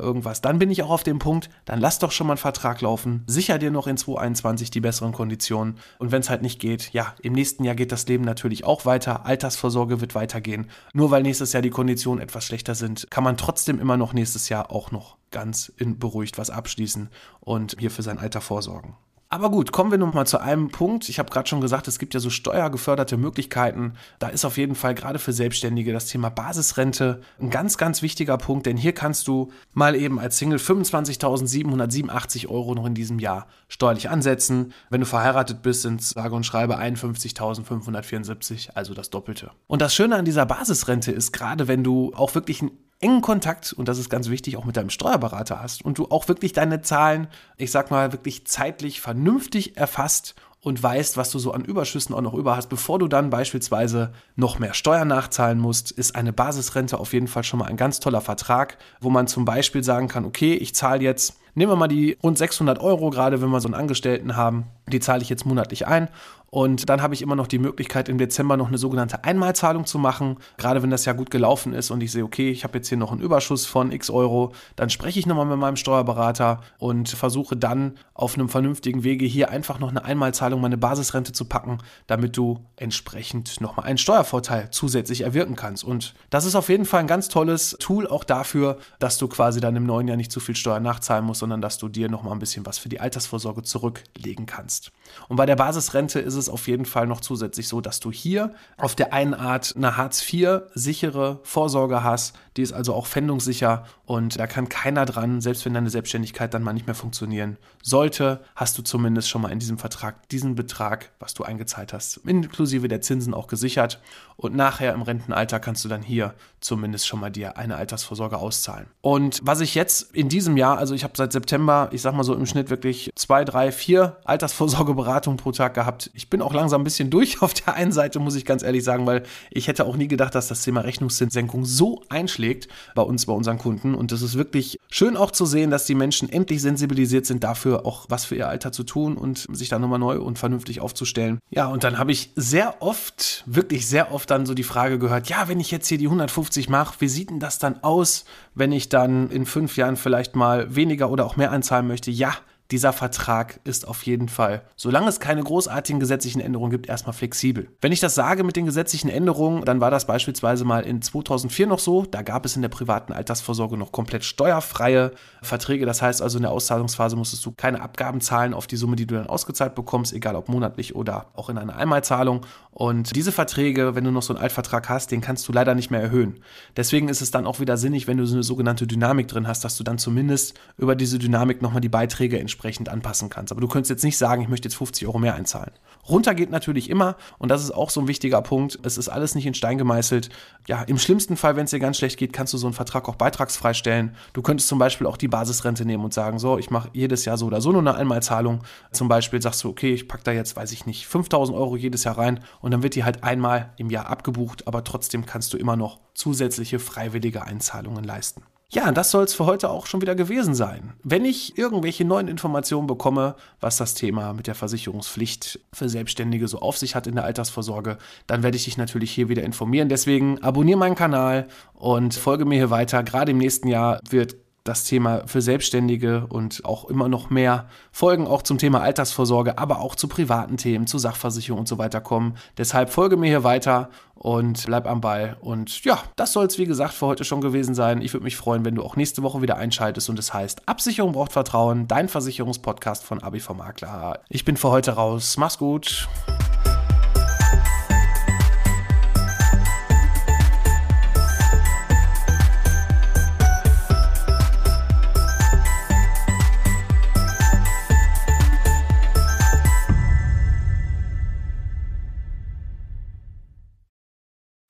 irgendwas. 0.00 0.40
Dann 0.40 0.58
bin 0.58 0.70
ich 0.70 0.82
auch 0.82 0.90
auf 0.90 1.02
dem 1.02 1.18
Punkt, 1.18 1.50
dann 1.64 1.80
lass 1.80 1.98
doch 1.98 2.12
schon 2.12 2.26
mal 2.26 2.34
einen 2.34 2.38
Vertrag 2.38 2.80
laufen. 2.80 3.24
Sicher 3.26 3.58
dir 3.58 3.70
noch 3.70 3.86
in 3.86 3.96
2021 3.96 4.70
die 4.70 4.80
besseren 4.80 5.12
Konditionen. 5.12 5.78
Und 5.98 6.12
wenn 6.12 6.20
es 6.20 6.30
halt 6.30 6.42
nicht 6.42 6.60
geht, 6.60 6.92
ja, 6.92 7.14
im 7.22 7.32
nächsten 7.32 7.64
Jahr 7.64 7.74
geht 7.74 7.90
das 7.90 8.06
Leben 8.06 8.24
natürlich 8.24 8.64
auch 8.64 8.86
weiter. 8.86 9.26
Altersvorsorge 9.26 10.00
wird 10.00 10.14
weitergehen. 10.14 10.70
Nur 10.92 11.10
weil 11.10 11.22
nächstes 11.22 11.52
Jahr 11.52 11.63
die 11.64 11.70
Konditionen 11.70 12.22
etwas 12.22 12.46
schlechter 12.46 12.74
sind, 12.74 13.10
kann 13.10 13.24
man 13.24 13.36
trotzdem 13.36 13.80
immer 13.80 13.96
noch 13.96 14.12
nächstes 14.12 14.48
Jahr 14.48 14.70
auch 14.70 14.92
noch 14.92 15.16
ganz 15.30 15.72
beruhigt 15.78 16.38
was 16.38 16.50
abschließen 16.50 17.08
und 17.40 17.76
hier 17.78 17.90
für 17.90 18.02
sein 18.02 18.18
Alter 18.18 18.40
vorsorgen. 18.40 18.94
Aber 19.34 19.50
gut, 19.50 19.72
kommen 19.72 19.90
wir 19.90 19.98
nun 19.98 20.14
mal 20.14 20.28
zu 20.28 20.38
einem 20.38 20.68
Punkt. 20.68 21.08
Ich 21.08 21.18
habe 21.18 21.28
gerade 21.28 21.48
schon 21.48 21.60
gesagt, 21.60 21.88
es 21.88 21.98
gibt 21.98 22.14
ja 22.14 22.20
so 22.20 22.30
steuergeförderte 22.30 23.16
Möglichkeiten. 23.16 23.94
Da 24.20 24.28
ist 24.28 24.44
auf 24.44 24.56
jeden 24.58 24.76
Fall 24.76 24.94
gerade 24.94 25.18
für 25.18 25.32
Selbstständige 25.32 25.92
das 25.92 26.06
Thema 26.06 26.28
Basisrente 26.28 27.20
ein 27.40 27.50
ganz, 27.50 27.76
ganz 27.76 28.00
wichtiger 28.00 28.38
Punkt, 28.38 28.64
denn 28.66 28.76
hier 28.76 28.92
kannst 28.92 29.26
du 29.26 29.50
mal 29.72 29.96
eben 29.96 30.20
als 30.20 30.38
Single 30.38 30.60
25.787 30.60 32.46
Euro 32.48 32.76
noch 32.76 32.86
in 32.86 32.94
diesem 32.94 33.18
Jahr 33.18 33.48
steuerlich 33.66 34.08
ansetzen. 34.08 34.72
Wenn 34.88 35.00
du 35.00 35.06
verheiratet 35.06 35.62
bist, 35.62 35.82
sind 35.82 36.00
es 36.00 36.10
sage 36.10 36.36
und 36.36 36.46
schreibe 36.46 36.78
51.574, 36.78 38.70
also 38.74 38.94
das 38.94 39.10
Doppelte. 39.10 39.50
Und 39.66 39.82
das 39.82 39.96
Schöne 39.96 40.14
an 40.14 40.24
dieser 40.24 40.46
Basisrente 40.46 41.10
ist, 41.10 41.32
gerade 41.32 41.66
wenn 41.66 41.82
du 41.82 42.12
auch 42.14 42.36
wirklich 42.36 42.62
ein 42.62 42.70
engen 43.04 43.20
Kontakt, 43.20 43.74
und 43.74 43.86
das 43.86 43.98
ist 43.98 44.08
ganz 44.08 44.30
wichtig, 44.30 44.56
auch 44.56 44.64
mit 44.64 44.78
deinem 44.78 44.88
Steuerberater 44.88 45.60
hast 45.60 45.84
und 45.84 45.98
du 45.98 46.06
auch 46.06 46.26
wirklich 46.26 46.54
deine 46.54 46.80
Zahlen, 46.80 47.28
ich 47.58 47.70
sag 47.70 47.90
mal, 47.90 48.12
wirklich 48.12 48.46
zeitlich 48.46 49.02
vernünftig 49.02 49.76
erfasst 49.76 50.34
und 50.60 50.82
weißt, 50.82 51.18
was 51.18 51.30
du 51.30 51.38
so 51.38 51.52
an 51.52 51.66
Überschüssen 51.66 52.14
auch 52.14 52.22
noch 52.22 52.32
über 52.32 52.56
hast, 52.56 52.70
bevor 52.70 52.98
du 52.98 53.06
dann 53.06 53.28
beispielsweise 53.28 54.12
noch 54.36 54.58
mehr 54.58 54.72
Steuern 54.72 55.08
nachzahlen 55.08 55.58
musst, 55.58 55.90
ist 55.90 56.16
eine 56.16 56.32
Basisrente 56.32 56.98
auf 56.98 57.12
jeden 57.12 57.28
Fall 57.28 57.44
schon 57.44 57.58
mal 57.58 57.66
ein 57.66 57.76
ganz 57.76 58.00
toller 58.00 58.22
Vertrag, 58.22 58.78
wo 59.00 59.10
man 59.10 59.26
zum 59.26 59.44
Beispiel 59.44 59.84
sagen 59.84 60.08
kann, 60.08 60.24
okay, 60.24 60.54
ich 60.54 60.74
zahle 60.74 61.02
jetzt, 61.02 61.36
nehmen 61.54 61.72
wir 61.72 61.76
mal 61.76 61.88
die 61.88 62.18
rund 62.22 62.38
600 62.38 62.80
Euro, 62.80 63.10
gerade 63.10 63.40
wenn 63.40 63.50
wir 63.50 63.60
so 63.60 63.68
einen 63.68 63.74
Angestellten 63.74 64.36
haben, 64.36 64.64
die 64.86 65.00
zahle 65.00 65.22
ich 65.22 65.28
jetzt 65.28 65.46
monatlich 65.46 65.86
ein 65.86 66.08
und 66.54 66.88
dann 66.88 67.02
habe 67.02 67.14
ich 67.14 67.22
immer 67.22 67.34
noch 67.34 67.48
die 67.48 67.58
Möglichkeit, 67.58 68.08
im 68.08 68.16
Dezember 68.16 68.56
noch 68.56 68.68
eine 68.68 68.78
sogenannte 68.78 69.24
Einmalzahlung 69.24 69.86
zu 69.86 69.98
machen. 69.98 70.36
Gerade 70.56 70.84
wenn 70.84 70.90
das 70.90 71.04
ja 71.04 71.12
gut 71.12 71.32
gelaufen 71.32 71.72
ist 71.72 71.90
und 71.90 72.00
ich 72.00 72.12
sehe, 72.12 72.22
okay, 72.22 72.48
ich 72.48 72.62
habe 72.62 72.78
jetzt 72.78 72.88
hier 72.88 72.96
noch 72.96 73.10
einen 73.10 73.22
Überschuss 73.22 73.66
von 73.66 73.90
x 73.90 74.08
Euro, 74.08 74.52
dann 74.76 74.88
spreche 74.88 75.18
ich 75.18 75.26
nochmal 75.26 75.46
mit 75.46 75.58
meinem 75.58 75.74
Steuerberater 75.74 76.60
und 76.78 77.08
versuche 77.08 77.56
dann 77.56 77.94
auf 78.14 78.34
einem 78.34 78.48
vernünftigen 78.48 79.02
Wege 79.02 79.26
hier 79.26 79.50
einfach 79.50 79.80
noch 79.80 79.90
eine 79.90 80.04
Einmalzahlung, 80.04 80.60
meine 80.60 80.78
Basisrente 80.78 81.32
zu 81.32 81.46
packen, 81.46 81.78
damit 82.06 82.36
du 82.36 82.60
entsprechend 82.76 83.60
nochmal 83.60 83.86
einen 83.86 83.98
Steuervorteil 83.98 84.68
zusätzlich 84.70 85.22
erwirken 85.22 85.56
kannst. 85.56 85.82
Und 85.82 86.14
das 86.30 86.44
ist 86.44 86.54
auf 86.54 86.68
jeden 86.68 86.84
Fall 86.84 87.00
ein 87.00 87.08
ganz 87.08 87.26
tolles 87.26 87.76
Tool 87.80 88.06
auch 88.06 88.22
dafür, 88.22 88.78
dass 89.00 89.18
du 89.18 89.26
quasi 89.26 89.60
dann 89.60 89.74
im 89.74 89.86
neuen 89.86 90.06
Jahr 90.06 90.16
nicht 90.16 90.30
zu 90.30 90.38
viel 90.38 90.54
Steuern 90.54 90.84
nachzahlen 90.84 91.24
musst, 91.24 91.42
sondern 91.44 91.60
dass 91.60 91.78
du 91.78 91.88
dir 91.88 92.08
nochmal 92.08 92.32
ein 92.32 92.38
bisschen 92.38 92.64
was 92.64 92.78
für 92.78 92.88
die 92.88 93.00
Altersvorsorge 93.00 93.62
zurücklegen 93.62 94.46
kannst. 94.46 94.92
Und 95.28 95.36
bei 95.36 95.46
der 95.46 95.56
Basisrente 95.56 96.20
ist 96.20 96.34
es 96.34 96.44
es 96.44 96.48
auf 96.48 96.68
jeden 96.68 96.84
Fall 96.84 97.06
noch 97.06 97.20
zusätzlich 97.20 97.68
so, 97.68 97.80
dass 97.80 98.00
du 98.00 98.12
hier 98.12 98.54
auf 98.76 98.94
der 98.94 99.12
einen 99.12 99.34
Art 99.34 99.74
eine 99.76 99.96
Hartz-IV-sichere 99.96 101.40
Vorsorge 101.42 102.04
hast. 102.04 102.36
Die 102.56 102.62
ist 102.62 102.72
also 102.72 102.94
auch 102.94 103.06
fändungssicher 103.06 103.84
und 104.06 104.38
da 104.38 104.46
kann 104.46 104.68
keiner 104.68 105.06
dran, 105.06 105.40
selbst 105.40 105.64
wenn 105.64 105.74
deine 105.74 105.90
Selbstständigkeit 105.90 106.54
dann 106.54 106.62
mal 106.62 106.72
nicht 106.72 106.86
mehr 106.86 106.94
funktionieren 106.94 107.56
sollte, 107.82 108.40
hast 108.54 108.78
du 108.78 108.82
zumindest 108.82 109.28
schon 109.28 109.42
mal 109.42 109.50
in 109.50 109.58
diesem 109.58 109.78
Vertrag 109.78 110.28
diesen 110.28 110.54
Betrag, 110.54 111.10
was 111.18 111.34
du 111.34 111.42
eingezahlt 111.42 111.92
hast, 111.92 112.18
inklusive 112.18 112.88
der 112.88 113.00
Zinsen 113.00 113.34
auch 113.34 113.48
gesichert. 113.48 114.00
Und 114.36 114.54
nachher 114.54 114.92
im 114.94 115.02
Rentenalter 115.02 115.60
kannst 115.60 115.84
du 115.84 115.88
dann 115.88 116.02
hier 116.02 116.34
zumindest 116.60 117.06
schon 117.06 117.20
mal 117.20 117.30
dir 117.30 117.56
eine 117.56 117.76
Altersvorsorge 117.76 118.38
auszahlen. 118.38 118.86
Und 119.00 119.40
was 119.42 119.60
ich 119.60 119.74
jetzt 119.74 120.14
in 120.14 120.28
diesem 120.28 120.56
Jahr, 120.56 120.78
also 120.78 120.94
ich 120.94 121.04
habe 121.04 121.14
seit 121.16 121.32
September, 121.34 121.90
ich 121.92 122.00
sag 122.00 122.14
mal 122.14 122.24
so 122.24 122.34
im 122.34 122.46
Schnitt 122.46 122.70
wirklich 122.70 123.10
zwei, 123.14 123.44
drei, 123.44 123.70
vier 123.70 124.16
Altersvorsorgeberatungen 124.24 125.36
pro 125.36 125.52
Tag 125.52 125.74
gehabt. 125.74 126.10
Ich 126.14 126.30
bin 126.30 126.40
auch 126.40 126.54
langsam 126.54 126.80
ein 126.80 126.84
bisschen 126.84 127.10
durch 127.10 127.42
auf 127.42 127.52
der 127.52 127.74
einen 127.74 127.92
Seite, 127.92 128.18
muss 128.18 128.34
ich 128.34 128.46
ganz 128.46 128.62
ehrlich 128.62 128.82
sagen, 128.82 129.06
weil 129.06 129.24
ich 129.50 129.68
hätte 129.68 129.84
auch 129.84 129.96
nie 129.96 130.08
gedacht, 130.08 130.34
dass 130.34 130.48
das 130.48 130.62
Thema 130.62 130.80
Rechnungszinssenkung 130.80 131.66
so 131.66 132.02
einschlägt 132.08 132.68
bei 132.94 133.02
uns, 133.02 133.26
bei 133.26 133.34
unseren 133.34 133.58
Kunden. 133.58 133.94
Und 133.94 134.12
es 134.12 134.22
ist 134.22 134.38
wirklich 134.38 134.80
schön 134.88 135.16
auch 135.16 135.30
zu 135.30 135.44
sehen, 135.44 135.70
dass 135.70 135.84
die 135.84 135.94
Menschen 135.94 136.30
endlich 136.30 136.62
sensibilisiert 136.62 137.26
sind 137.26 137.44
dafür, 137.44 137.84
auch 137.84 138.06
was 138.08 138.24
für 138.24 138.36
ihr 138.36 138.48
Alter 138.48 138.72
zu 138.72 138.84
tun 138.84 139.16
und 139.16 139.46
sich 139.52 139.68
da 139.68 139.78
nochmal 139.78 139.98
neu 139.98 140.20
und 140.20 140.38
vernünftig 140.38 140.80
aufzustellen. 140.80 141.40
Ja, 141.50 141.66
und 141.66 141.84
dann 141.84 141.98
habe 141.98 142.12
ich 142.12 142.30
sehr 142.36 142.80
oft, 142.80 143.42
wirklich 143.46 143.86
sehr 143.86 144.12
oft 144.12 144.30
dann 144.30 144.46
so 144.46 144.54
die 144.54 144.62
Frage 144.62 144.98
gehört, 144.98 145.28
ja, 145.28 145.48
wenn 145.48 145.60
ich 145.60 145.70
jetzt 145.70 145.88
hier 145.88 145.98
die 145.98 146.06
150 146.06 146.68
mache, 146.68 146.94
wie 147.00 147.08
sieht 147.08 147.30
denn 147.30 147.40
das 147.40 147.58
dann 147.58 147.82
aus, 147.82 148.24
wenn 148.54 148.72
ich 148.72 148.88
dann 148.88 149.30
in 149.30 149.46
fünf 149.46 149.76
Jahren 149.76 149.96
vielleicht 149.96 150.36
mal 150.36 150.74
weniger 150.74 151.10
oder 151.10 151.24
auch 151.24 151.36
mehr 151.36 151.50
einzahlen 151.50 151.86
möchte? 151.86 152.10
Ja, 152.10 152.34
dieser 152.70 152.94
Vertrag 152.94 153.60
ist 153.64 153.86
auf 153.86 154.04
jeden 154.04 154.28
Fall, 154.28 154.62
solange 154.74 155.08
es 155.08 155.20
keine 155.20 155.42
großartigen 155.42 156.00
gesetzlichen 156.00 156.40
Änderungen 156.40 156.70
gibt, 156.70 156.88
erstmal 156.88 157.12
flexibel. 157.12 157.68
Wenn 157.82 157.92
ich 157.92 158.00
das 158.00 158.14
sage 158.14 158.42
mit 158.42 158.56
den 158.56 158.64
gesetzlichen 158.64 159.10
Änderungen, 159.10 159.64
dann 159.66 159.82
war 159.82 159.90
das 159.90 160.06
beispielsweise 160.06 160.64
mal 160.64 160.86
in 160.86 161.02
2004 161.02 161.66
noch 161.66 161.78
so. 161.78 162.06
Da 162.06 162.22
gab 162.22 162.46
es 162.46 162.56
in 162.56 162.62
der 162.62 162.70
privaten 162.70 163.12
Altersvorsorge 163.12 163.76
noch 163.76 163.92
komplett 163.92 164.24
steuerfreie 164.24 165.12
Verträge. 165.42 165.84
Das 165.84 166.00
heißt 166.00 166.22
also, 166.22 166.38
in 166.38 166.42
der 166.42 166.52
Auszahlungsphase 166.52 167.16
musstest 167.16 167.44
du 167.44 167.52
keine 167.52 167.82
Abgaben 167.82 168.22
zahlen 168.22 168.54
auf 168.54 168.66
die 168.66 168.76
Summe, 168.76 168.96
die 168.96 169.06
du 169.06 169.14
dann 169.14 169.26
ausgezahlt 169.26 169.74
bekommst, 169.74 170.14
egal 170.14 170.34
ob 170.34 170.48
monatlich 170.48 170.96
oder 170.96 171.26
auch 171.34 171.50
in 171.50 171.58
einer 171.58 171.76
Einmalzahlung. 171.76 172.46
Und 172.70 173.14
diese 173.14 173.30
Verträge, 173.30 173.94
wenn 173.94 174.04
du 174.04 174.10
noch 174.10 174.22
so 174.22 174.34
einen 174.34 174.42
Altvertrag 174.42 174.88
hast, 174.88 175.10
den 175.10 175.20
kannst 175.20 175.46
du 175.46 175.52
leider 175.52 175.74
nicht 175.74 175.90
mehr 175.90 176.00
erhöhen. 176.00 176.40
Deswegen 176.76 177.08
ist 177.08 177.20
es 177.20 177.30
dann 177.30 177.46
auch 177.46 177.60
wieder 177.60 177.76
sinnig, 177.76 178.06
wenn 178.06 178.16
du 178.16 178.26
so 178.26 178.34
eine 178.34 178.42
sogenannte 178.42 178.86
Dynamik 178.86 179.28
drin 179.28 179.46
hast, 179.46 179.64
dass 179.64 179.76
du 179.76 179.84
dann 179.84 179.98
zumindest 179.98 180.54
über 180.78 180.96
diese 180.96 181.18
Dynamik 181.18 181.60
nochmal 181.60 181.82
die 181.82 181.88
Beiträge 181.88 182.40
entsprechend 182.40 182.53
entsprechend 182.54 182.88
anpassen 182.88 183.30
kannst. 183.30 183.50
Aber 183.52 183.60
du 183.60 183.68
könntest 183.68 183.90
jetzt 183.90 184.04
nicht 184.04 184.16
sagen, 184.16 184.40
ich 184.40 184.48
möchte 184.48 184.68
jetzt 184.68 184.76
50 184.76 185.06
Euro 185.08 185.18
mehr 185.18 185.34
einzahlen. 185.34 185.72
Runter 186.08 186.34
geht 186.34 186.50
natürlich 186.50 186.88
immer 186.88 187.16
und 187.38 187.48
das 187.48 187.62
ist 187.62 187.72
auch 187.72 187.90
so 187.90 188.00
ein 188.00 188.08
wichtiger 188.08 188.42
Punkt. 188.42 188.78
Es 188.82 188.96
ist 188.96 189.08
alles 189.08 189.34
nicht 189.34 189.46
in 189.46 189.54
Stein 189.54 189.76
gemeißelt. 189.76 190.28
Ja, 190.68 190.82
im 190.82 190.98
schlimmsten 190.98 191.36
Fall, 191.36 191.56
wenn 191.56 191.64
es 191.64 191.70
dir 191.70 191.80
ganz 191.80 191.98
schlecht 191.98 192.18
geht, 192.18 192.32
kannst 192.32 192.52
du 192.52 192.58
so 192.58 192.66
einen 192.66 192.74
Vertrag 192.74 193.08
auch 193.08 193.16
beitragsfrei 193.16 193.74
stellen. 193.74 194.14
Du 194.34 194.42
könntest 194.42 194.68
zum 194.68 194.78
Beispiel 194.78 195.06
auch 195.06 195.16
die 195.16 195.28
Basisrente 195.28 195.84
nehmen 195.84 196.04
und 196.04 196.14
sagen, 196.14 196.38
so, 196.38 196.58
ich 196.58 196.70
mache 196.70 196.90
jedes 196.92 197.24
Jahr 197.24 197.38
so 197.38 197.46
oder 197.46 197.60
so 197.60 197.72
nur 197.72 197.80
eine 197.80 197.94
Einmalzahlung. 197.94 198.62
Zum 198.92 199.08
Beispiel 199.08 199.42
sagst 199.42 199.64
du, 199.64 199.68
okay, 199.68 199.92
ich 199.92 200.06
packe 200.06 200.24
da 200.24 200.32
jetzt, 200.32 200.54
weiß 200.56 200.70
ich 200.72 200.86
nicht, 200.86 201.06
5000 201.06 201.58
Euro 201.58 201.76
jedes 201.76 202.04
Jahr 202.04 202.18
rein 202.18 202.40
und 202.60 202.70
dann 202.70 202.82
wird 202.82 202.94
die 202.94 203.04
halt 203.04 203.24
einmal 203.24 203.72
im 203.78 203.90
Jahr 203.90 204.06
abgebucht, 204.06 204.68
aber 204.68 204.84
trotzdem 204.84 205.26
kannst 205.26 205.52
du 205.52 205.56
immer 205.56 205.76
noch 205.76 205.98
zusätzliche 206.14 206.78
freiwillige 206.78 207.42
Einzahlungen 207.42 208.04
leisten. 208.04 208.42
Ja, 208.74 208.90
das 208.90 209.12
soll 209.12 209.22
es 209.22 209.34
für 209.34 209.46
heute 209.46 209.70
auch 209.70 209.86
schon 209.86 210.00
wieder 210.00 210.16
gewesen 210.16 210.52
sein. 210.52 210.94
Wenn 211.04 211.24
ich 211.24 211.56
irgendwelche 211.56 212.04
neuen 212.04 212.26
Informationen 212.26 212.88
bekomme, 212.88 213.36
was 213.60 213.76
das 213.76 213.94
Thema 213.94 214.32
mit 214.32 214.48
der 214.48 214.56
Versicherungspflicht 214.56 215.60
für 215.72 215.88
Selbstständige 215.88 216.48
so 216.48 216.58
auf 216.58 216.76
sich 216.76 216.96
hat 216.96 217.06
in 217.06 217.14
der 217.14 217.22
Altersvorsorge, 217.22 217.98
dann 218.26 218.42
werde 218.42 218.56
ich 218.56 218.64
dich 218.64 218.76
natürlich 218.76 219.12
hier 219.12 219.28
wieder 219.28 219.44
informieren. 219.44 219.88
Deswegen 219.88 220.42
abonniere 220.42 220.78
meinen 220.78 220.96
Kanal 220.96 221.46
und 221.74 222.14
folge 222.14 222.46
mir 222.46 222.56
hier 222.56 222.70
weiter. 222.70 223.04
Gerade 223.04 223.30
im 223.30 223.38
nächsten 223.38 223.68
Jahr 223.68 224.00
wird 224.10 224.34
das 224.64 224.84
Thema 224.84 225.22
für 225.26 225.42
Selbstständige 225.42 226.26
und 226.26 226.64
auch 226.64 226.86
immer 226.86 227.08
noch 227.08 227.28
mehr 227.28 227.68
Folgen 227.92 228.26
auch 228.26 228.42
zum 228.42 228.56
Thema 228.56 228.80
Altersvorsorge, 228.80 229.58
aber 229.58 229.80
auch 229.80 229.94
zu 229.94 230.08
privaten 230.08 230.56
Themen, 230.56 230.86
zu 230.86 230.98
Sachversicherung 230.98 231.60
und 231.60 231.68
so 231.68 231.76
weiter 231.76 232.00
kommen. 232.00 232.36
Deshalb 232.56 232.88
folge 232.88 233.18
mir 233.18 233.28
hier 233.28 233.44
weiter 233.44 233.90
und 234.14 234.64
bleib 234.64 234.86
am 234.86 235.02
Ball. 235.02 235.36
Und 235.40 235.84
ja, 235.84 236.02
das 236.16 236.32
soll 236.32 236.46
es 236.46 236.56
wie 236.58 236.64
gesagt 236.64 236.94
für 236.94 237.06
heute 237.06 237.24
schon 237.24 237.42
gewesen 237.42 237.74
sein. 237.74 238.00
Ich 238.00 238.14
würde 238.14 238.24
mich 238.24 238.36
freuen, 238.36 238.64
wenn 238.64 238.74
du 238.74 238.82
auch 238.82 238.96
nächste 238.96 239.22
Woche 239.22 239.42
wieder 239.42 239.58
einschaltest 239.58 240.08
und 240.08 240.18
es 240.18 240.32
heißt 240.32 240.66
Absicherung 240.66 241.12
braucht 241.12 241.32
Vertrauen, 241.32 241.86
dein 241.86 242.08
Versicherungspodcast 242.08 243.04
von 243.04 243.22
ABV 243.22 243.50
Makler. 243.50 244.20
Ich 244.30 244.46
bin 244.46 244.56
für 244.56 244.70
heute 244.70 244.92
raus. 244.92 245.36
Mach's 245.36 245.58
gut. 245.58 246.08